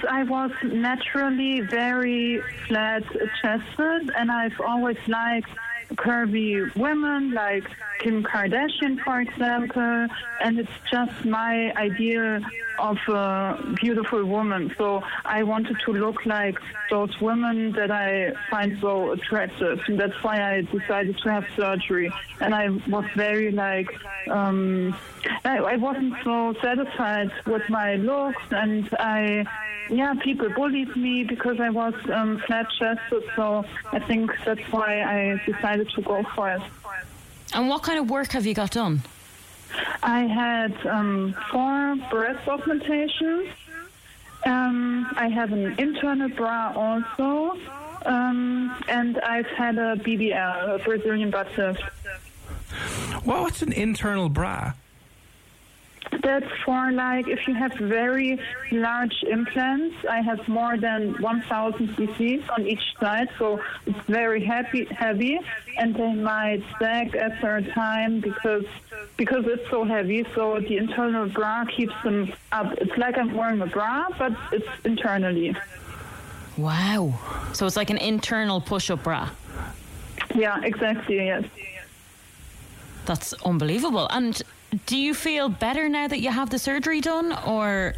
[0.08, 3.04] I was naturally very flat
[3.40, 5.50] chested and I've always liked
[5.94, 7.64] curvy women like
[8.00, 10.08] Kim Kardashian, for example,
[10.40, 12.40] and it's just my idea
[12.78, 14.74] of a beautiful woman.
[14.76, 16.58] So I wanted to look like
[16.90, 19.80] those women that I find so attractive.
[19.86, 22.12] And that's why I decided to have surgery.
[22.40, 23.88] And I was very like,
[24.28, 24.94] um,
[25.44, 29.44] I, I wasn't so satisfied with my looks, and I,
[29.90, 33.22] yeah, people bullied me because I was um, flat chested.
[33.34, 36.62] So I think that's why I decided to go for it.
[37.54, 39.02] And what kind of work have you got done?
[40.02, 43.48] I had um, four breast augmentations.
[44.44, 47.58] Um, I have an internal bra also.
[48.04, 51.82] Um, and I've had a BBL, a Brazilian butt lift.
[53.24, 54.74] Well, what's an internal bra?
[56.22, 58.38] That's for like if you have very
[58.70, 59.96] large implants.
[60.08, 65.38] I have more than 1,000 cc's on each side, so it's very heavy, heavy,
[65.78, 68.64] and they might sag after a time because
[69.16, 70.26] because it's so heavy.
[70.34, 72.72] So the internal bra keeps them up.
[72.78, 75.56] It's like I'm wearing a bra, but it's internally.
[76.56, 77.18] Wow.
[77.52, 79.30] So it's like an internal push up bra.
[80.34, 81.16] Yeah, exactly.
[81.16, 81.44] Yes.
[83.04, 84.08] That's unbelievable.
[84.10, 84.42] And
[84.86, 87.94] do you feel better now that you have the surgery done, or,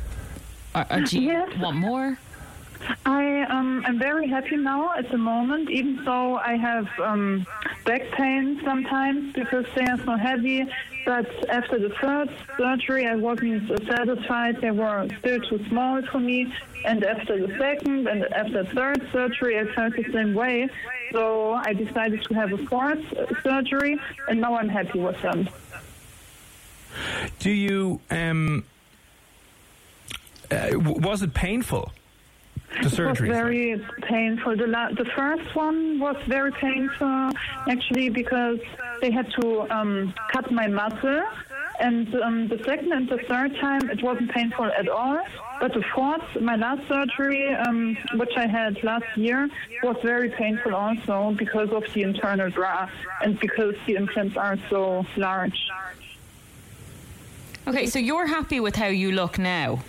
[0.74, 1.59] or, or do you Yes.
[1.59, 2.18] want more?
[3.04, 7.44] I um, am very happy now at the moment, even though I have um,
[7.85, 10.64] back pain sometimes because they are so heavy.
[11.04, 14.61] But after the first surgery, I wasn't satisfied.
[14.61, 16.52] They were still too small for me.
[16.85, 20.68] And after the second and after the third surgery, I felt the same way.
[21.12, 23.02] So I decided to have a fourth
[23.42, 25.48] surgery, and now I'm happy with them.
[27.38, 28.00] Do you?
[28.11, 28.64] Um,
[30.50, 31.92] uh, was it painful?
[32.82, 33.28] The surgery.
[33.28, 34.56] It was very painful.
[34.56, 37.30] The, la- the first one was very painful,
[37.68, 38.61] actually, because
[39.00, 41.22] they had to um, cut my muscle.
[41.80, 45.22] And um, the second and the third time, it wasn't painful at all.
[45.61, 49.48] But the fourth, my last surgery, um, which I had last year,
[49.82, 52.88] was very painful also because of the internal bra
[53.22, 55.58] and because the implants are so large.
[57.68, 59.81] Okay, so you're happy with how you look now.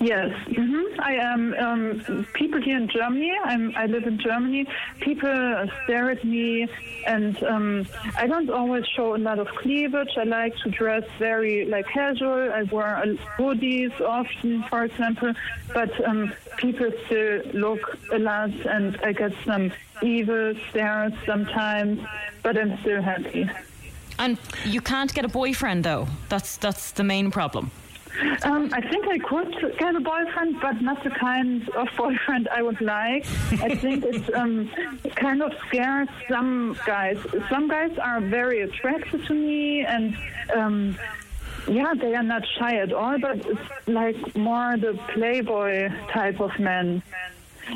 [0.00, 1.52] Yes, hmm I am.
[1.54, 3.32] Um, people here in Germany.
[3.44, 4.66] I'm, I live in Germany.
[5.00, 6.68] People stare at me,
[7.04, 10.16] and um, I don't always show a lot of cleavage.
[10.16, 12.52] I like to dress very like casual.
[12.52, 13.02] I wear
[13.36, 15.34] hoodies often, for example.
[15.74, 19.72] But um, people still look a lot, and I get some
[20.02, 22.00] evil stares sometimes.
[22.44, 23.50] But I'm still happy.
[24.18, 26.08] And you can't get a boyfriend though.
[26.28, 27.70] That's that's the main problem.
[28.44, 32.62] Um, I think I could get a boyfriend, but not the kind of boyfriend I
[32.62, 33.26] would like.
[33.62, 34.70] I think it's um,
[35.16, 37.18] kind of scares some guys.
[37.50, 40.16] Some guys are very attracted to me, and
[40.54, 40.98] um,
[41.68, 43.18] yeah, they are not shy at all.
[43.18, 47.02] But it's like more the playboy type of men.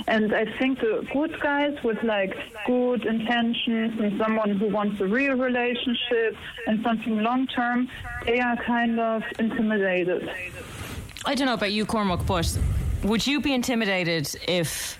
[0.08, 5.06] And I think the good guys with like good intentions and someone who wants a
[5.06, 7.88] real relationship and something long term,
[8.24, 10.30] they are kind of intimidated.
[11.24, 12.58] I don't know about you, Cormac, but
[13.02, 14.98] would you be intimidated if,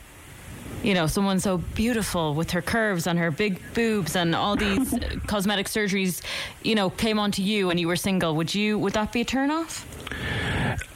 [0.82, 4.94] you know, someone so beautiful with her curves and her big boobs and all these
[5.26, 6.22] cosmetic surgeries,
[6.62, 8.34] you know, came onto you and you were single?
[8.36, 8.78] Would you?
[8.78, 9.86] Would that be a turn off?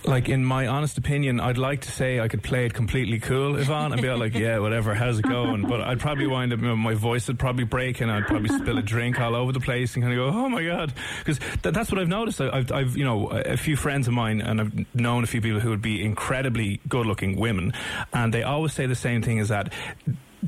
[0.06, 3.56] Like in my honest opinion, I'd like to say I could play it completely cool,
[3.56, 6.92] Yvonne, and be like, "Yeah, whatever, how's it going?" But I'd probably wind up, my
[6.92, 10.04] voice would probably break, and I'd probably spill a drink all over the place, and
[10.04, 12.40] kind of go, "Oh my god," because th- that's what I've noticed.
[12.40, 15.60] I've, I've, you know, a few friends of mine, and I've known a few people
[15.60, 17.72] who would be incredibly good-looking women,
[18.12, 19.72] and they always say the same thing: is that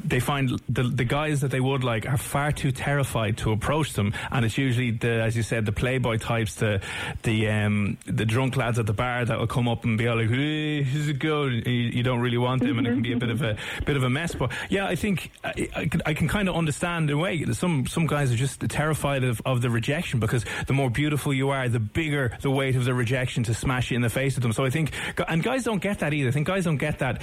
[0.05, 3.93] they find the the guys that they would like are far too terrified to approach
[3.95, 6.81] them, and it's usually the, as you said, the playboy types, the
[7.23, 10.17] the um, the drunk lads at the bar that will come up and be all
[10.17, 13.13] like, "Hey, how's it going?" You, you don't really want them, and it can be
[13.13, 14.35] a bit of a bit of a mess.
[14.35, 17.45] But yeah, I think I, I, can, I can kind of understand in a way.
[17.53, 21.51] Some some guys are just terrified of, of the rejection because the more beautiful you
[21.51, 24.43] are, the bigger the weight of the rejection to smash you in the face of
[24.43, 24.53] them.
[24.53, 24.93] So I think,
[25.29, 26.29] and guys don't get that either.
[26.29, 27.23] I think guys don't get that.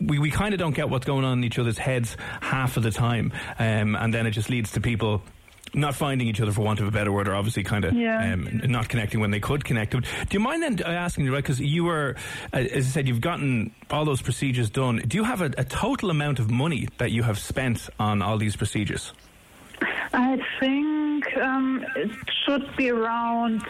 [0.00, 2.05] We we kind of don't get what's going on in each other's heads
[2.40, 5.22] half of the time, um, and then it just leads to people
[5.74, 8.32] not finding each other for want of a better word, or obviously kind of Yeah.
[8.32, 9.90] um, not connecting when they could connect.
[9.92, 11.42] Do you mind then uh, asking you, right?
[11.42, 12.14] Because you were,
[12.52, 15.02] uh, as I said, you've gotten all those procedures done.
[15.06, 18.38] Do you have a, a total amount of money that you have spent on all
[18.38, 19.12] these procedures?
[20.14, 22.10] I think um, it
[22.46, 23.62] should be around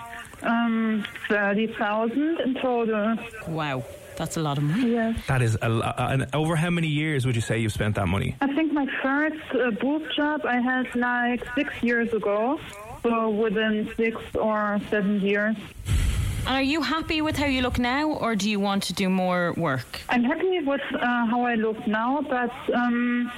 [0.43, 3.17] um, 30,000 in total.
[3.49, 3.83] Wow,
[4.17, 4.93] that's a lot of money.
[4.93, 5.19] Yes.
[5.29, 7.95] That is a, lo- uh, and over how many years would you say you've spent
[7.97, 8.37] that money?
[8.41, 12.59] I think my first uh, boob job I had like six years ago.
[13.03, 15.57] So within six or seven years.
[16.47, 19.09] And are you happy with how you look now, or do you want to do
[19.09, 20.01] more work?
[20.09, 23.33] I'm happy with uh, how I look now, but um,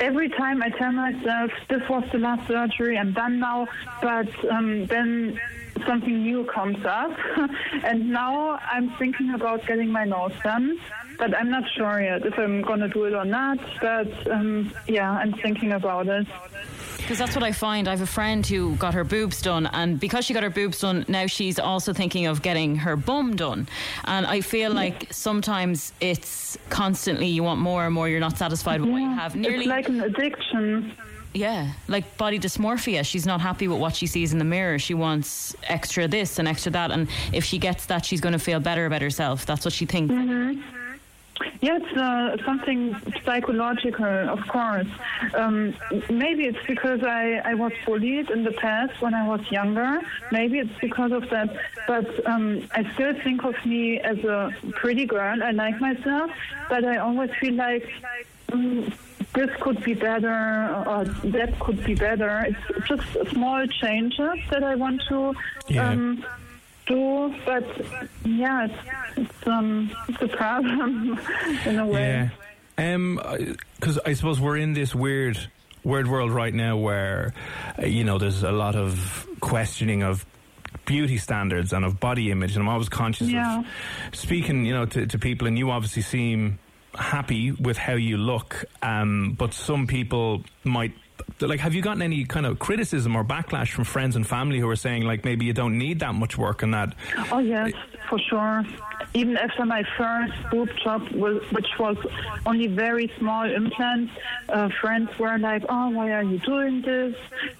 [0.00, 3.68] every time I tell myself this was the last surgery, I'm done now,
[4.02, 5.40] but um, then
[5.86, 7.16] something new comes up,
[7.84, 10.78] and now I'm thinking about getting my nose done.
[11.18, 13.58] But I'm not sure yet if I'm gonna do it or not.
[13.80, 16.26] But um, yeah, I'm thinking about it.
[17.02, 17.88] Because that's what I find.
[17.88, 20.80] I have a friend who got her boobs done, and because she got her boobs
[20.80, 23.68] done, now she's also thinking of getting her bum done.
[24.04, 28.08] And I feel like sometimes it's constantly you want more and more.
[28.08, 29.36] You're not satisfied with what you have.
[29.36, 30.96] Nearly It's like an addiction.
[31.34, 33.04] Yeah, like body dysmorphia.
[33.04, 34.78] She's not happy with what she sees in the mirror.
[34.78, 36.90] She wants extra this and extra that.
[36.90, 39.46] And if she gets that, she's going to feel better about herself.
[39.46, 40.12] That's what she thinks.
[40.12, 40.81] Mm-hmm.
[41.60, 44.86] Yeah, it's uh, something psychological, of course.
[45.34, 45.74] Um,
[46.10, 50.00] maybe it's because I, I was bullied in the past when I was younger.
[50.30, 51.54] Maybe it's because of that.
[51.86, 55.42] But um, I still think of me as a pretty girl.
[55.42, 56.30] I like myself,
[56.68, 57.88] but I always feel like.
[58.52, 58.92] Um,
[59.34, 62.44] this could be better or that could be better.
[62.46, 65.34] It's just small changes that I want to
[65.68, 65.88] Yeah.
[65.88, 66.22] um,
[66.92, 67.64] do, but
[68.24, 68.74] yeah, it's,
[69.16, 71.18] it's, um, it's a problem
[71.66, 72.30] in a way.
[72.78, 72.94] Yeah.
[72.94, 73.20] Um,
[73.78, 75.38] because I suppose we're in this weird,
[75.84, 77.34] weird world right now where,
[77.78, 80.24] uh, you know, there's a lot of questioning of
[80.86, 83.60] beauty standards and of body image, and I'm always conscious Yeah.
[83.60, 83.66] of
[84.14, 86.58] speaking, you know, to, to people, and you obviously seem
[86.94, 90.92] happy with how you look, um, but some people might.
[91.48, 94.68] Like, have you gotten any kind of criticism or backlash from friends and family who
[94.68, 96.94] are saying, like, maybe you don't need that much work and that?
[97.30, 97.72] Oh yes,
[98.08, 98.64] for sure.
[99.14, 101.96] Even after my first boob job, which was
[102.46, 104.12] only very small implants,
[104.48, 107.14] uh, friends were like, "Oh, why are you doing this?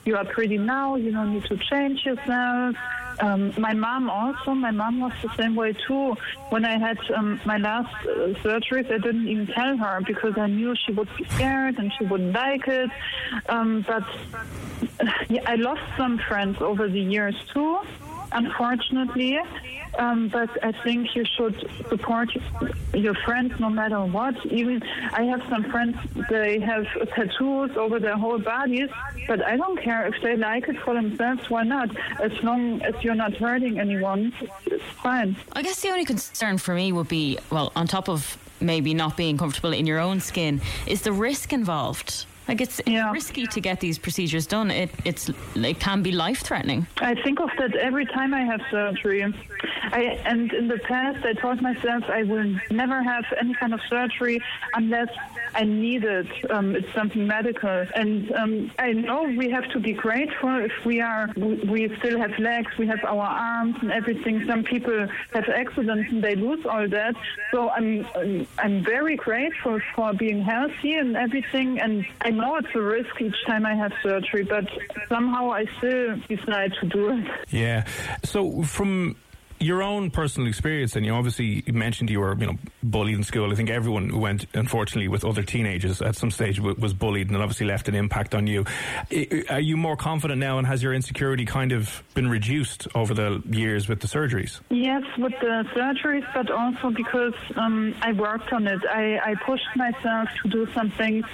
[0.04, 0.96] You are pretty now.
[0.96, 2.76] You don't need to change yourself."
[3.20, 4.52] Um, my mom also.
[4.54, 6.16] My mom was the same way too.
[6.50, 10.46] When I had um, my last uh, surgeries, I didn't even tell her because I
[10.46, 12.90] knew she would be scared and she wouldn't like it.
[13.48, 14.04] Um, but
[15.28, 17.78] yeah, I lost some friends over the years too,
[18.32, 19.38] unfortunately.
[19.98, 21.54] Um, but I think you should
[21.88, 22.30] support
[22.94, 24.34] your friends no matter what.
[24.46, 25.96] Even I have some friends,
[26.30, 28.88] they have tattoos over their whole bodies,
[29.26, 31.94] but I don't care if they like it for themselves, why not?
[32.20, 34.32] As long as you're not hurting anyone,
[34.66, 35.36] it's fine.
[35.52, 39.16] I guess the only concern for me would be, well, on top of maybe not
[39.16, 42.26] being comfortable in your own skin, is the risk involved.
[42.52, 44.70] Like it's, it's risky to get these procedures done.
[44.70, 46.86] It it's it can be life threatening.
[46.98, 49.22] I think of that every time I have surgery.
[49.84, 53.80] I and in the past I told myself I will never have any kind of
[53.88, 54.38] surgery
[54.74, 55.08] unless
[55.54, 56.26] I need it.
[56.50, 61.00] Um, it's something medical, and um, I know we have to be grateful if we
[61.00, 61.28] are.
[61.36, 64.44] We, still have legs, we have our arms and everything.
[64.46, 67.14] Some people have accidents and they lose all that.
[67.50, 68.06] So I'm,
[68.58, 71.80] I'm very grateful for being healthy and everything.
[71.80, 74.66] And I know it's a risk each time I have surgery, but
[75.08, 77.26] somehow I still decide to do it.
[77.50, 77.84] Yeah.
[78.24, 79.16] So from
[79.62, 83.50] your own personal experience, and you obviously mentioned you were, you know, bullied in school.
[83.50, 87.36] I think everyone who went, unfortunately, with other teenagers at some stage was bullied, and
[87.36, 88.64] it obviously left an impact on you.
[89.48, 93.42] Are you more confident now, and has your insecurity kind of been reduced over the
[93.50, 94.60] years with the surgeries?
[94.70, 98.80] Yes, with the surgeries, but also because um, I worked on it.
[98.86, 101.24] I, I pushed myself to do some things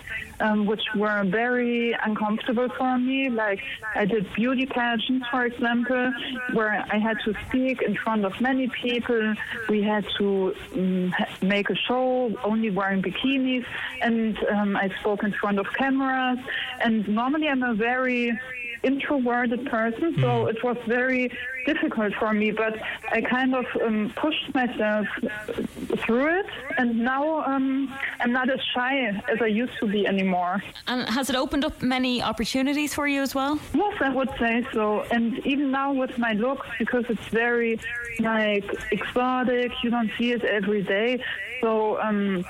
[0.41, 3.29] um, which were very uncomfortable for me.
[3.29, 3.61] Like
[3.95, 6.13] I did beauty pageants, for example,
[6.53, 9.35] where I had to speak in front of many people.
[9.69, 13.65] We had to um, make a show only wearing bikinis,
[14.01, 16.39] and um, I spoke in front of cameras.
[16.81, 18.39] And normally, I'm a very
[18.83, 21.31] introverted person, so it was very
[21.67, 22.51] difficult for me.
[22.51, 22.79] But
[23.13, 25.07] I kind of um, pushed myself
[26.05, 26.47] through it,
[26.79, 30.63] and now um, I'm not as shy as I used to be anymore.
[30.87, 33.59] And has it opened up many opportunities for you as well?
[33.75, 35.03] Yes, I would say so.
[35.11, 37.79] And even now with my looks, because it's very
[38.21, 41.23] like exotic, you don't see it every day.
[41.61, 42.45] So um,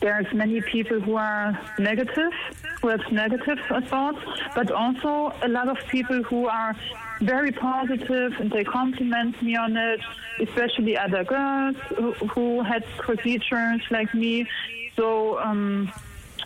[0.00, 2.32] there's many people who are negative,
[2.80, 4.18] who have negative thoughts,
[4.54, 6.74] but also a lot of people who are
[7.20, 10.00] very positive and they compliment me on it,
[10.40, 14.46] especially other girls who, who had procedures like me.
[14.96, 15.92] So, um,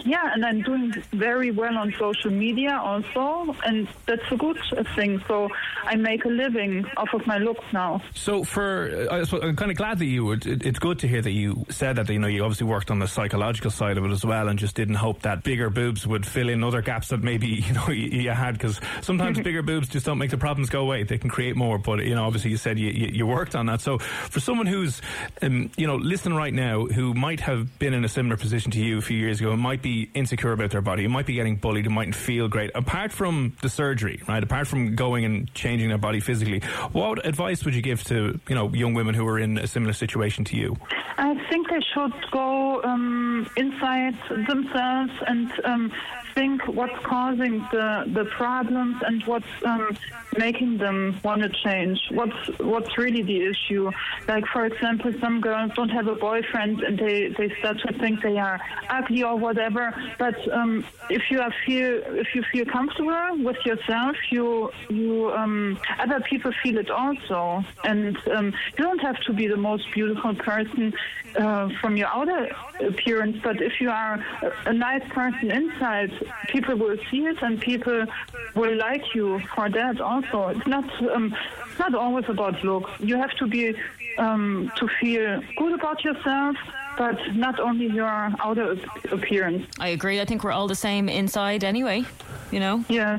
[0.05, 4.59] yeah, and I'm doing very well on social media also, and that's a good
[4.95, 5.23] thing.
[5.27, 5.49] So
[5.85, 8.03] I make a living off of my looks now.
[8.15, 10.47] So, for I'm kind of glad that you would.
[10.47, 12.09] It, it's good to hear that you said that.
[12.09, 14.75] You know, you obviously worked on the psychological side of it as well, and just
[14.75, 18.21] didn't hope that bigger boobs would fill in other gaps that maybe you know you,
[18.23, 18.55] you had.
[18.55, 21.79] Because sometimes bigger boobs just don't make the problems go away; they can create more.
[21.79, 23.81] But you know, obviously, you said you, you, you worked on that.
[23.81, 25.01] So, for someone who's
[25.43, 28.81] um, you know listening right now, who might have been in a similar position to
[28.81, 31.35] you a few years ago, and might be insecure about their body, who might be
[31.35, 32.71] getting bullied, who mightn't feel great.
[32.75, 34.43] Apart from the surgery, right?
[34.43, 36.61] Apart from going and changing their body physically,
[36.93, 39.93] what advice would you give to you know young women who are in a similar
[39.93, 40.77] situation to you?
[41.19, 44.15] I think they should go um, inside
[44.49, 45.93] themselves and um,
[46.35, 49.97] think what's causing the, the problems and what's um,
[50.37, 51.99] making them want to change.
[52.11, 53.91] What's what's really the issue?
[54.27, 58.23] Like for example, some girls don't have a boyfriend and they, they start to think
[58.23, 59.95] they are ugly or whatever.
[60.19, 66.21] But um, if you feel if you feel comfortable with yourself, you you um, other
[66.21, 70.93] people feel it also, and um, you don't have to be the most beautiful person
[71.37, 73.37] uh, from your outer appearance.
[73.43, 76.13] But if you are a, a nice person inside,
[76.49, 78.07] people will see it, and people
[78.55, 80.01] will like you for that.
[80.01, 81.35] Also, it's not um,
[81.71, 82.91] it's not always about looks.
[83.01, 83.75] You have to be
[84.19, 86.57] um, to feel good about yourself
[86.97, 88.77] but not only your outer
[89.11, 89.67] appearance.
[89.81, 90.21] I agree.
[90.21, 92.05] I think we're all the same inside anyway.
[92.53, 93.19] You know, Yeah,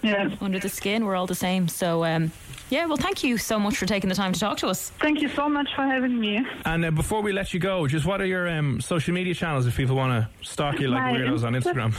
[0.00, 0.30] yeah.
[0.40, 1.66] under the skin, we're all the same.
[1.66, 2.30] So, um,
[2.70, 2.86] yeah.
[2.86, 4.90] Well, thank you so much for taking the time to talk to us.
[5.00, 6.44] Thank you so much for having me.
[6.64, 9.66] And uh, before we let you go, just what are your um, social media channels
[9.66, 11.92] if people want to stalk you like My weirdos on Instagram?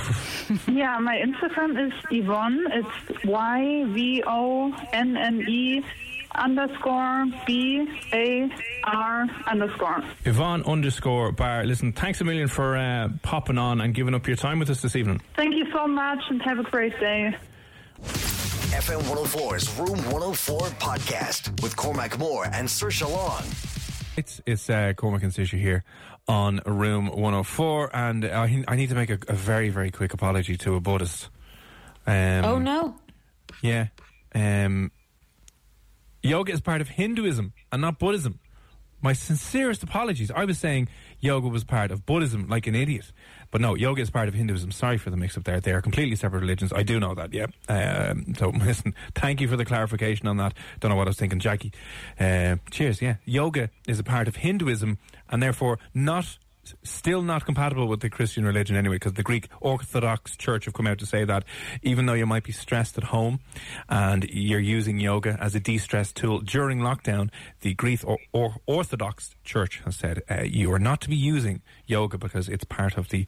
[0.78, 2.66] Yeah, my Instagram is Yvonne.
[2.72, 5.84] It's Y V O N N E
[6.36, 8.50] underscore B A
[8.84, 10.04] R underscore.
[10.26, 11.66] Yvonne underscore bar.
[11.66, 14.82] Listen, thanks a million for uh, popping on and giving up your time with us
[14.82, 15.22] this evening.
[15.36, 17.36] Thank you so much and have a great day.
[18.78, 23.42] FM 104's Room 104 podcast with Cormac Moore and Saoirse Long.
[24.16, 25.84] It's it's uh, Cormac and Saoirse here
[26.28, 30.58] on Room 104, and I, I need to make a, a very very quick apology
[30.58, 31.30] to a Buddhist.
[32.06, 32.96] Um, oh no.
[33.64, 33.88] Yeah.
[34.36, 34.92] Um,
[36.22, 38.40] yoga is part of Hinduism and not Buddhism.
[39.02, 40.30] My sincerest apologies.
[40.30, 40.88] I was saying
[41.20, 43.12] yoga was part of Buddhism like an idiot.
[43.50, 44.72] But no, yoga is part of Hinduism.
[44.72, 45.60] Sorry for the mix up there.
[45.60, 46.74] They are completely separate religions.
[46.74, 47.48] I do know that, yeah.
[47.70, 50.54] Um, so listen, thank you for the clarification on that.
[50.80, 51.72] Don't know what I was thinking, Jackie.
[52.20, 53.16] Uh, cheers, yeah.
[53.26, 54.98] Yoga is a part of Hinduism
[55.30, 56.38] and therefore not
[56.84, 60.88] still not compatible with the Christian religion anyway, because the Greek Orthodox Church have come
[60.88, 61.46] out to say that
[61.82, 63.40] even though you might be stressed at home
[63.90, 67.30] and you're using yoga as a de-stress tool during lockdown,
[67.62, 71.62] the Greek or, or Orthodox Church has said uh, you are not to be using
[71.86, 73.26] yoga because it's part of the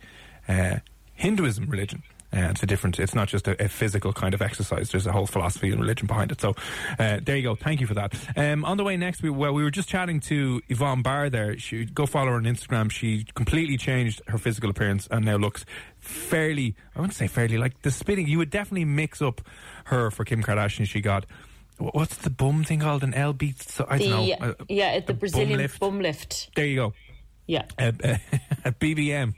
[0.48, 0.78] uh,
[1.14, 2.04] Hinduism religion.
[2.32, 3.00] Uh, it's a different.
[3.00, 4.92] It's not just a, a, physical kind of exercise.
[4.92, 6.40] There's a whole philosophy and religion behind it.
[6.40, 6.56] So
[7.00, 7.56] uh, there you go.
[7.56, 8.14] Thank you for that.
[8.38, 11.32] Um, on the way next, we, well, we were just chatting to Yvonne Barr.
[11.32, 12.92] There, she go follow her on Instagram.
[12.92, 15.66] She completely changed her physical appearance and now looks
[16.00, 16.76] fairly.
[16.96, 18.28] I wouldn't say fairly like the spitting.
[18.28, 19.42] You would definitely mix up
[19.86, 20.88] her for Kim Kardashian.
[20.88, 21.26] She got.
[21.80, 23.04] What's the bum thing called?
[23.04, 23.62] An L beat?
[23.62, 24.56] So, I don't the, know.
[24.68, 25.80] yeah, the Brazilian bum lift.
[25.80, 26.50] bum lift.
[26.54, 26.94] There you go.
[27.48, 27.64] Yeah.
[27.80, 27.88] A,
[28.66, 29.34] a BBM.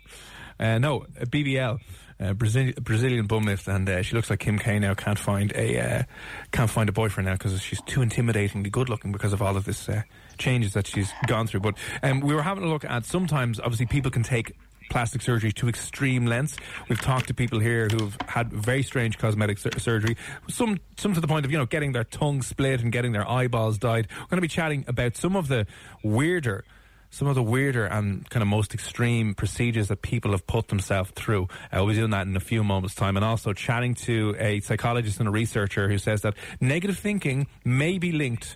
[0.59, 1.79] Uh, no, a BBL.
[2.21, 4.93] Uh, Brazil, Brazilian bum lift, and uh, she looks like Kim K now.
[4.93, 6.03] Can't find a uh,
[6.51, 9.65] can't find a boyfriend now because she's too intimidatingly good looking because of all of
[9.65, 10.03] this uh,
[10.37, 11.61] changes that she's gone through.
[11.61, 13.59] But um, we were having a look at sometimes.
[13.59, 14.53] Obviously, people can take
[14.91, 16.57] plastic surgery to extreme lengths.
[16.89, 20.17] We've talked to people here who've had very strange cosmetic sur- surgery.
[20.47, 23.27] Some some to the point of you know getting their tongue split and getting their
[23.27, 24.07] eyeballs dyed.
[24.11, 25.65] We're going to be chatting about some of the
[26.03, 26.65] weirder
[27.11, 31.11] some of the weirder and kind of most extreme procedures that people have put themselves
[31.11, 31.43] through.
[31.43, 33.17] Uh, we'll be doing that in a few moments' time.
[33.17, 37.97] And also chatting to a psychologist and a researcher who says that negative thinking may
[37.99, 38.55] be linked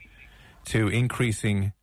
[0.66, 1.74] to increasing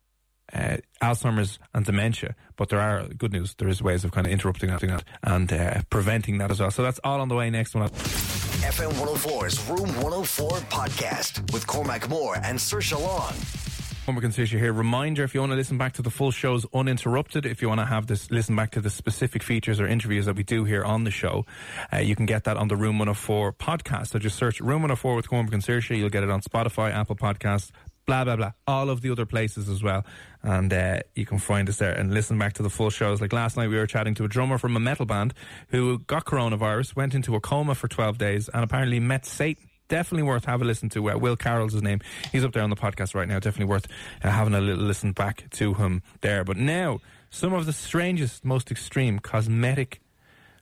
[0.51, 3.55] uh, Alzheimer's and dementia, but there are good news.
[3.55, 6.71] There is ways of kind of interrupting that and uh, preventing that as well.
[6.71, 7.89] So that's all on the way next one.
[7.89, 13.72] FM 104's Room 104 podcast with Cormac Moore and Saoirse Long.
[14.05, 14.73] And Saoirse here.
[14.73, 17.79] Reminder: if you want to listen back to the full shows uninterrupted, if you want
[17.79, 20.83] to have this listen back to the specific features or interviews that we do here
[20.83, 21.45] on the show,
[21.91, 24.07] uh, you can get that on the Room 104 podcast.
[24.07, 25.97] So just search Room 104 with Cormac Saoirse.
[25.97, 27.71] You'll get it on Spotify, Apple Podcasts,
[28.05, 30.05] blah blah blah, all of the other places as well,
[30.41, 33.21] and uh, you can find us there and listen back to the full shows.
[33.21, 35.33] Like last night, we were chatting to a drummer from a metal band
[35.69, 40.23] who got coronavirus, went into a coma for 12 days, and apparently met Satan definitely
[40.23, 41.11] worth having a listen to.
[41.11, 41.99] Uh, Will Carroll's his name.
[42.31, 43.39] He's up there on the podcast right now.
[43.39, 43.87] Definitely worth
[44.23, 46.43] uh, having a little listen back to him there.
[46.43, 50.01] But now, some of the strangest, most extreme cosmetic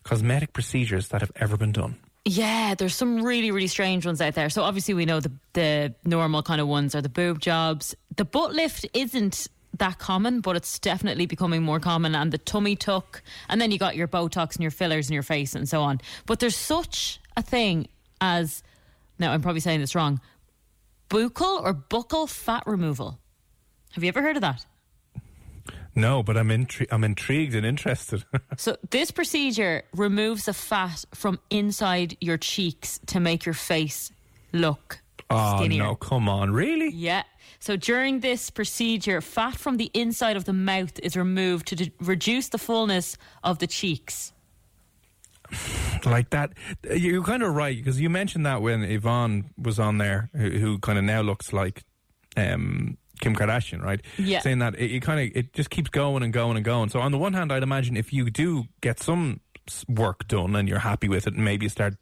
[0.03, 1.95] cosmetic procedures that have ever been done.
[2.25, 4.49] Yeah, there's some really, really strange ones out there.
[4.49, 7.95] So obviously we know the the normal kind of ones are the boob jobs.
[8.15, 9.47] The butt lift isn't
[9.77, 12.13] that common, but it's definitely becoming more common.
[12.13, 15.23] And the tummy tuck, and then you got your Botox and your fillers in your
[15.23, 15.99] face and so on.
[16.25, 17.87] But there's such a thing
[18.19, 18.61] as
[19.21, 20.19] now I'm probably saying this wrong,
[21.09, 23.19] buccal or buccal fat removal.
[23.93, 24.65] Have you ever heard of that?
[25.95, 28.23] No, but I'm intri- I'm intrigued and interested.
[28.57, 34.11] so this procedure removes the fat from inside your cheeks to make your face
[34.53, 35.83] look oh skinnier.
[35.83, 36.89] no, come on, really?
[36.89, 37.23] Yeah.
[37.59, 41.91] So during this procedure, fat from the inside of the mouth is removed to d-
[41.99, 44.31] reduce the fullness of the cheeks.
[46.05, 46.53] Like that.
[46.89, 50.79] You're kind of right because you mentioned that when Yvonne was on there, who, who
[50.79, 51.83] kind of now looks like
[52.37, 54.01] um, Kim Kardashian, right?
[54.17, 54.39] Yeah.
[54.39, 56.89] Saying that it, it kind of it just keeps going and going and going.
[56.89, 59.41] So on the one hand, I'd imagine if you do get some
[59.87, 61.95] work done and you're happy with it, and maybe you start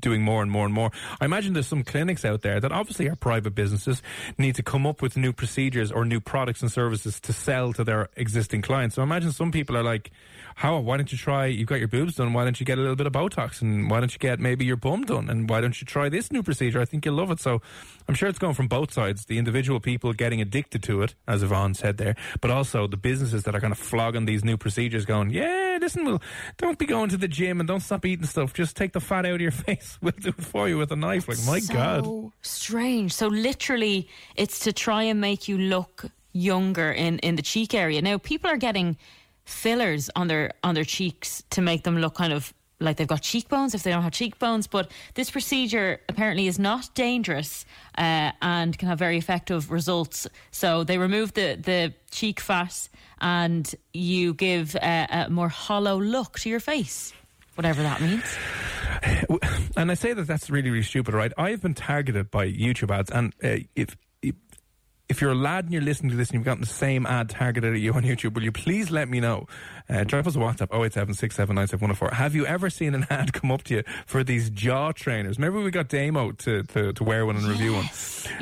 [0.00, 0.90] doing more and more and more.
[1.20, 4.02] I imagine there's some clinics out there that obviously are private businesses
[4.36, 7.84] need to come up with new procedures or new products and services to sell to
[7.84, 8.94] their existing clients.
[8.96, 10.10] So I imagine some people are like,
[10.54, 12.80] how, why don't you try, you've got your boobs done, why don't you get a
[12.80, 15.60] little bit of Botox and why don't you get maybe your bum done and why
[15.60, 16.80] don't you try this new procedure?
[16.80, 17.40] I think you'll love it.
[17.40, 17.62] So
[18.08, 21.42] I'm sure it's going from both sides, the individual people getting addicted to it, as
[21.42, 25.04] Yvonne said there, but also the businesses that are kind of flogging these new procedures
[25.04, 26.22] going, yeah, listen, we'll,
[26.58, 28.52] don't be going to the gym and don't stop eating stuff.
[28.52, 29.98] Just take the fat out of your face.
[30.02, 31.28] We'll do it for you with a knife.
[31.28, 32.32] Like, my so God.
[32.42, 33.14] strange.
[33.14, 38.02] So literally, it's to try and make you look younger in in the cheek area.
[38.02, 38.98] Now, people are getting
[39.46, 43.22] fillers on their on their cheeks to make them look kind of like they've got
[43.22, 44.66] cheekbones if they don't have cheekbones.
[44.66, 47.64] But this procedure apparently is not dangerous
[47.96, 50.26] uh, and can have very effective results.
[50.50, 52.88] So they remove the the cheek fat
[53.20, 57.12] and you give uh, a more hollow look to your face,
[57.54, 58.24] whatever that means.
[59.76, 61.32] And I say that that's really, really stupid, right?
[61.38, 63.96] I've been targeted by YouTube ads, and uh, if,
[65.08, 67.30] if you're a lad and you're listening to this and you've gotten the same ad
[67.30, 69.46] targeted at you on YouTube, will you please let me know?
[69.88, 73.76] Uh, drop us a WhatsApp 087 Have you ever seen an ad come up to
[73.76, 75.38] you for these jaw trainers?
[75.38, 77.86] Remember we got Damo to, to, to wear one and review one.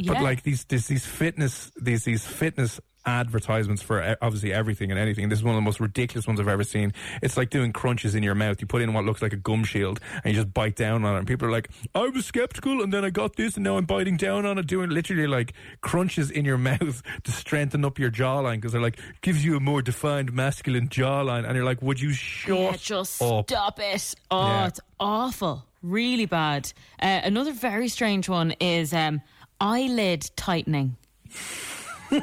[0.06, 0.22] But Yeah.
[0.22, 5.28] like these, these these fitness these these fitness advertisements for e- obviously everything and anything.
[5.28, 6.92] This is one of the most ridiculous ones I've ever seen.
[7.22, 8.60] It's like doing crunches in your mouth.
[8.60, 11.14] You put in what looks like a gum shield and you just bite down on
[11.14, 11.18] it.
[11.18, 13.84] And people are like, I was skeptical and then I got this and now I'm
[13.86, 18.10] biting down on it, doing literally like crunches in your mouth to strengthen up your
[18.10, 21.44] jawline because they're like, gives you a more defined masculine jawline.
[21.46, 23.48] And you're like, would you shut Yeah, just up?
[23.48, 24.14] stop it.
[24.30, 24.66] Oh, Yeah.
[24.66, 25.64] it's awful.
[25.82, 26.72] Really bad.
[27.00, 29.20] Uh, another very strange one is um,
[29.60, 30.96] eyelid tightening.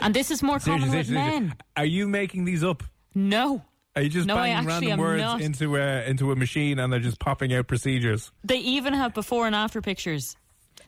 [0.00, 1.48] and this is more common Seriously, with seriously, seriously.
[1.48, 1.56] men.
[1.76, 2.82] Are you making these up?
[3.14, 3.62] No.
[3.94, 5.40] Are you just No, banging random words not.
[5.40, 8.30] into a, into a machine and they're just popping out procedures?
[8.44, 10.36] They even have before and after pictures.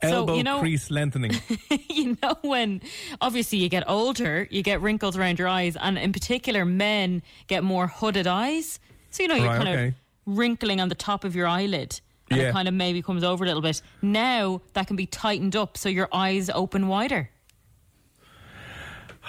[0.02, 1.32] Elbow so, you know, crease lengthening.
[1.88, 2.82] you know when
[3.20, 7.64] obviously you get older, you get wrinkles around your eyes, and in particular, men get
[7.64, 8.78] more hooded eyes.
[9.11, 9.86] So you know you're Right, kind okay.
[9.88, 9.94] of
[10.26, 12.00] wrinkling on the top of your eyelid,
[12.30, 12.50] and Yeah.
[12.50, 13.80] it kind of maybe comes over a little bit.
[14.02, 17.30] Now that can be tightened up, so your eyes open wider.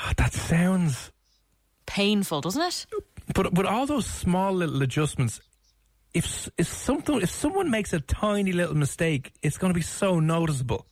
[0.02, 1.12] Ah, that sounds.
[1.86, 2.86] Painful, doesn't it?
[3.34, 5.42] But with all those small little adjustments,
[6.14, 10.20] if if something if someone makes a tiny little mistake, it's going to be so
[10.20, 10.86] noticeable.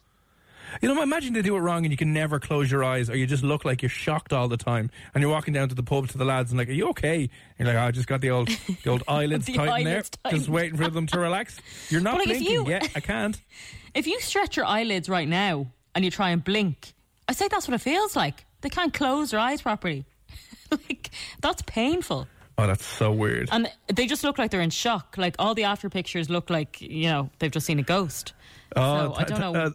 [0.82, 3.16] You know, imagine they do it wrong and you can never close your eyes, or
[3.16, 5.82] you just look like you're shocked all the time, and you're walking down to the
[5.84, 8.08] pub to the lads and like, "Are you okay?" And you're like, "Oh, "I just
[8.08, 8.50] got the old
[8.84, 11.58] the old eyelids The tightened eyelids there, just waiting for them to relax."
[11.90, 12.52] You're not like, blinking.
[12.52, 13.40] you- Yeah, I can't.
[13.96, 16.94] If you stretch your eyelids right now and you try and blink,
[17.28, 18.46] I say that's what it feels like.
[18.68, 20.04] They can't close their eyes properly.
[20.72, 21.10] like
[21.40, 22.28] that's painful.
[22.58, 23.48] Oh, that's so weird.
[23.50, 25.16] And they just look like they're in shock.
[25.18, 28.34] Like all the after pictures look like, you know, they've just seen a ghost.
[28.76, 29.56] Oh, so I don't know.
[29.56, 29.70] uh,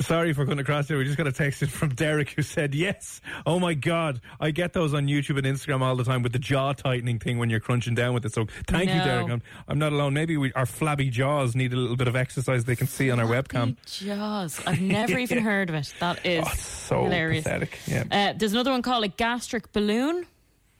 [0.00, 0.98] sorry for coming across here.
[0.98, 3.20] We just got a text in from Derek who said, Yes.
[3.46, 4.20] Oh my God.
[4.40, 7.38] I get those on YouTube and Instagram all the time with the jaw tightening thing
[7.38, 8.32] when you're crunching down with it.
[8.32, 9.28] So thank you, Derek.
[9.30, 10.14] I'm, I'm not alone.
[10.14, 13.20] Maybe we, our flabby jaws need a little bit of exercise they can see on
[13.20, 13.76] our webcam.
[13.86, 14.60] Jaws.
[14.66, 15.92] I've never even heard of it.
[16.00, 17.44] That is Oh, so hilarious.
[17.44, 17.78] pathetic.
[17.86, 18.04] Yeah.
[18.10, 20.26] Uh, there's another one called a gastric balloon.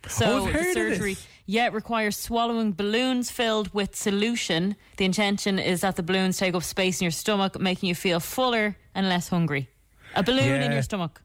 [0.09, 1.17] So Oh, I've the heard of surgery,
[1.51, 4.77] yeah, it requires swallowing balloons filled with solution.
[4.99, 8.21] The intention is that the balloons take up space in your stomach, making you feel
[8.21, 9.69] fuller and less hungry.
[10.15, 11.21] A balloon in your stomach.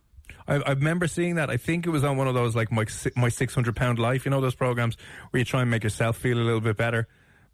[0.47, 1.51] I, I remember seeing that.
[1.51, 4.25] I think it was on one of those like my my six hundred pound life.
[4.25, 4.97] You know those programs
[5.29, 7.07] where you try and make yourself feel a little bit better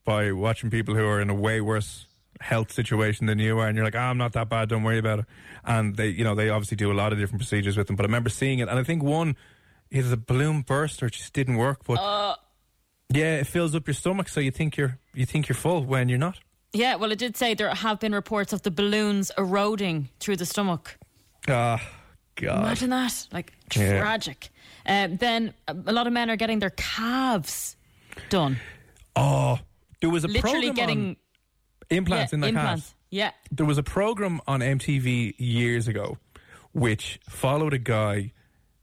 [0.05, 2.07] by watching people who are in a way worse
[2.39, 4.69] health situation than you are, and you're like, ah, I'm not that bad.
[4.69, 5.25] Don't worry about it.
[5.65, 7.97] And they, you know, they obviously do a lot of different procedures with them.
[7.97, 9.35] But I remember seeing it, and I think one
[9.91, 11.83] either the balloon burst or it just didn't work.
[11.85, 11.99] But
[13.13, 16.09] yeah, it fills up your stomach, so you think you're you think you're full when
[16.09, 16.39] you're not.
[16.73, 20.45] Yeah, well, it did say there have been reports of the balloons eroding through the
[20.45, 20.97] stomach.
[21.49, 21.81] Ah,
[22.35, 22.59] God.
[22.63, 23.27] Imagine that.
[23.33, 23.99] Like, Yeah.
[23.99, 24.49] tragic.
[24.85, 27.75] Um, then a a lot of men are getting their calves
[28.29, 28.57] done.
[29.15, 29.59] Oh,
[29.99, 31.15] there was a Literally program getting
[31.89, 32.83] implants yeah, in the implants.
[32.83, 32.95] calves.
[33.09, 33.31] Yeah.
[33.51, 36.17] there was a program on MTV years ago
[36.71, 38.31] which followed a guy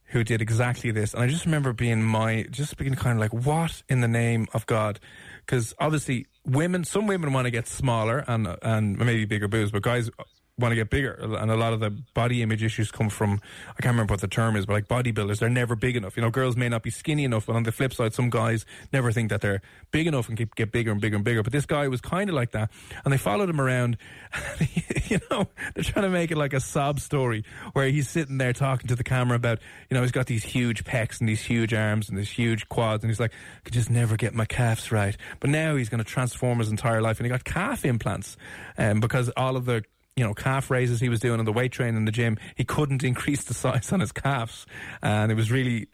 [0.08, 1.14] who did exactly this.
[1.14, 4.46] And I just remember being my just being kind of like what in the name
[4.54, 5.00] of God?
[5.44, 9.82] Because obviously women some women want to get smaller and and maybe bigger boobs but
[9.82, 10.10] guys
[10.58, 13.40] want to get bigger, and a lot of the body image issues come from
[13.70, 16.16] I can't remember what the term is, but like bodybuilders, they're never big enough.
[16.16, 18.66] You know, girls may not be skinny enough, but on the flip side, some guys
[18.92, 21.42] never think that they're big enough and keep, get bigger and bigger and bigger.
[21.42, 22.70] But this guy was kind of like that,
[23.04, 23.96] and they followed him around.
[25.08, 28.52] you know, they're trying to make it like a sob story where he's sitting there
[28.52, 29.58] talking to the camera about,
[29.90, 33.04] you know, he's got these huge pecs and these huge arms and these huge quads,
[33.04, 35.16] and he's like, I could just never get my calves right.
[35.40, 38.36] But now he's going to transform his entire life, and he got calf implants
[38.76, 39.84] um, because all of the
[40.18, 42.64] you know, calf raises he was doing on the weight training in the gym, he
[42.64, 44.66] couldn't increase the size on his calves.
[45.00, 45.86] And it was really,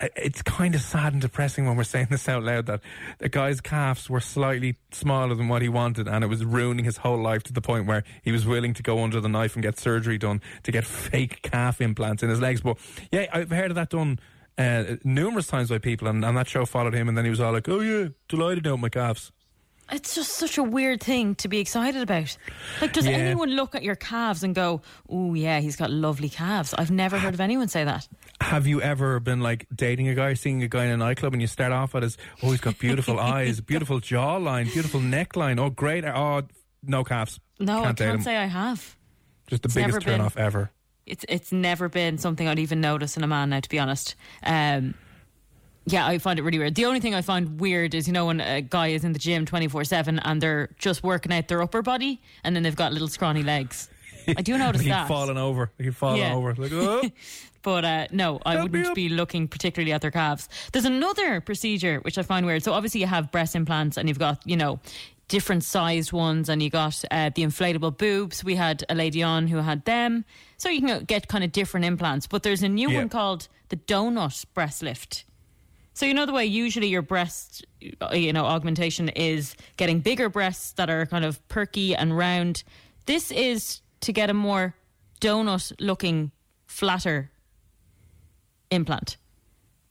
[0.00, 2.80] it's kind of sad and depressing when we're saying this out loud that
[3.18, 6.98] the guy's calves were slightly smaller than what he wanted and it was ruining his
[6.98, 9.62] whole life to the point where he was willing to go under the knife and
[9.62, 12.60] get surgery done to get fake calf implants in his legs.
[12.60, 12.76] But
[13.10, 14.18] yeah, I've heard of that done.
[14.58, 17.40] Uh, numerous times by people, and, and that show followed him, and then he was
[17.40, 19.32] all like, "Oh yeah, delighted out my calves."
[19.92, 22.36] It's just such a weird thing to be excited about.
[22.80, 23.12] Like, does Yeah.
[23.12, 26.72] anyone look at your calves and go, "Oh yeah, he's got lovely calves"?
[26.74, 28.08] I've never heard of anyone say that.
[28.40, 31.42] Have you ever been like dating a guy, seeing a guy in a nightclub, and
[31.42, 35.70] you start off at his, oh, he's got beautiful eyes, beautiful jawline, beautiful neckline, oh,
[35.70, 36.42] great, oh,
[36.82, 37.38] no calves.
[37.60, 38.96] No, can't I can't say I have.
[39.46, 40.70] Just the it's biggest turn been- off ever.
[41.04, 44.14] It's it's never been something I'd even notice in a man now, to be honest.
[44.44, 44.94] Um,
[45.86, 46.74] yeah, I find it really weird.
[46.74, 49.18] The only thing I find weird is, you know, when a guy is in the
[49.18, 52.92] gym 24 7 and they're just working out their upper body and then they've got
[52.92, 53.88] little scrawny legs.
[54.28, 55.08] I do notice that.
[55.08, 55.70] falling over.
[55.78, 56.34] He falling Yeah.
[56.34, 56.54] over.
[56.54, 57.02] Like, oh.
[57.62, 60.48] But uh, no, I Help wouldn't be looking particularly at their calves.
[60.72, 62.62] There's another procedure which I find weird.
[62.64, 64.80] So obviously you have breast implants and you've got, you know,
[65.28, 68.42] different sized ones and you got uh, the inflatable boobs.
[68.44, 70.24] We had a lady on who had them.
[70.58, 72.26] So you can get kind of different implants.
[72.26, 72.98] But there's a new Yeah.
[72.98, 75.24] one called the donut breast lift.
[75.94, 77.64] So you know the way usually your breast,
[78.00, 82.64] uh, you know, augmentation is getting bigger breasts that are kind of perky and round.
[83.06, 84.74] This is to get a more
[85.20, 86.32] donut-looking,
[86.66, 87.30] flatter
[88.70, 89.16] implant.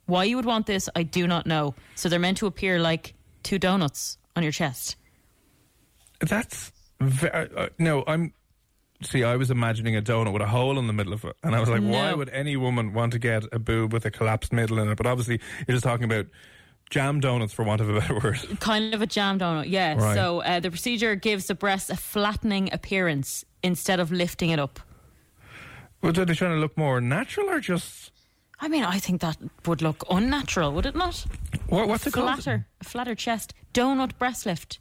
[0.05, 1.75] Why you would want this, I do not know.
[1.95, 4.95] So they're meant to appear like two donuts on your chest.
[6.19, 8.03] That's ve- uh, uh, no.
[8.07, 8.33] I'm
[9.03, 9.23] see.
[9.23, 11.59] I was imagining a donut with a hole in the middle of it, and I
[11.59, 14.79] was like, why would any woman want to get a boob with a collapsed middle
[14.79, 14.95] in it?
[14.95, 16.27] But obviously, you're just talking about
[16.89, 18.39] jam donuts, for want of a better word.
[18.59, 19.95] Kind of a jam donut, yeah.
[19.95, 20.15] Right.
[20.15, 24.79] So uh, the procedure gives the breast a flattening appearance instead of lifting it up.
[26.01, 28.11] But are they trying to look more natural or just
[28.61, 31.25] I mean, I think that would look unnatural, would it not?
[31.67, 32.27] what, what's it called?
[32.27, 34.79] flatter, a flatter chest, donut breast lift.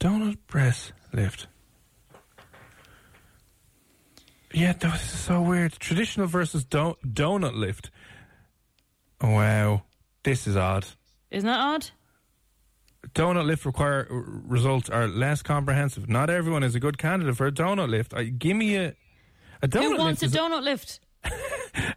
[0.00, 1.46] Donut breast lift.
[4.54, 5.72] Yeah, that was so weird.
[5.78, 7.90] Traditional versus do- donut lift.
[9.20, 9.84] Wow,
[10.24, 10.86] this is odd.
[11.30, 11.90] Isn't that odd?
[13.14, 16.08] Donut lift require results are less comprehensive.
[16.08, 18.14] Not everyone is a good candidate for a donut lift.
[18.14, 18.94] I, give me a
[19.62, 20.00] a donut Who lift.
[20.00, 21.00] wants a is donut lift?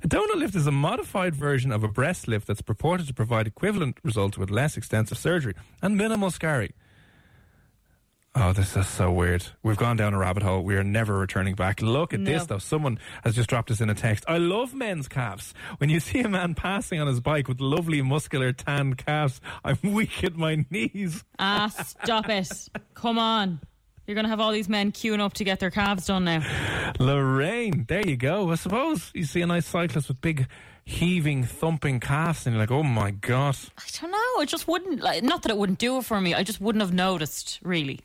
[0.03, 3.45] A donut lift is a modified version of a breast lift that's purported to provide
[3.47, 6.71] equivalent results with less extensive surgery and minimal scarring.
[8.37, 9.45] Oh, this is so weird.
[9.63, 10.61] We've gone down a rabbit hole.
[10.61, 11.81] We are never returning back.
[11.81, 12.45] Look at this, No.
[12.55, 12.57] though.
[12.57, 14.25] Someone has just dropped us in a text.
[14.27, 15.53] I love men's calves.
[15.77, 19.77] When you see a man passing on his bike with lovely, muscular, tanned calves, I'm
[19.83, 21.23] weak at my knees.
[21.39, 22.49] Ah, stop it.
[22.93, 23.61] Come on.
[24.05, 26.43] You're going to have all these men queuing up to get their calves done now.
[26.99, 28.51] Lorraine, there you go.
[28.51, 30.45] I suppose you see a nice cyclist with big,
[30.83, 33.55] heaving, thumping calves, and you're like, oh my God.
[33.77, 34.41] I don't know.
[34.41, 36.33] It just wouldn't, like, not that it wouldn't do it for me.
[36.35, 38.01] I just wouldn't have noticed, really.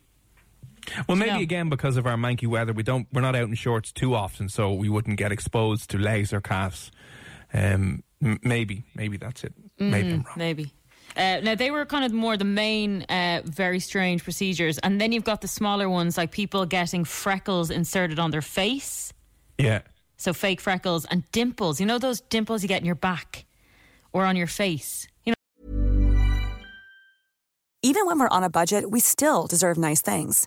[1.09, 1.41] Well, maybe No.
[1.41, 4.49] again because of our manky weather, we don't we're not out in shorts too often,
[4.49, 6.91] so we wouldn't get exposed to legs or calves.
[7.53, 9.53] Um, m- maybe, maybe that's it.
[9.78, 10.35] Maybe I'm wrong.
[10.37, 10.72] Maybe.
[11.16, 15.11] Uh, now they were kind of more the main, uh, very strange procedures, and then
[15.12, 19.12] you've got the smaller ones, like people getting freckles inserted on their face,
[19.59, 19.81] Yeah,
[20.16, 21.81] so fake freckles and dimples.
[21.81, 23.45] You know those dimples you get in your back
[24.12, 25.09] or on your face.
[25.24, 26.20] You know,
[27.83, 30.47] Even when we're on a budget, we still deserve nice things.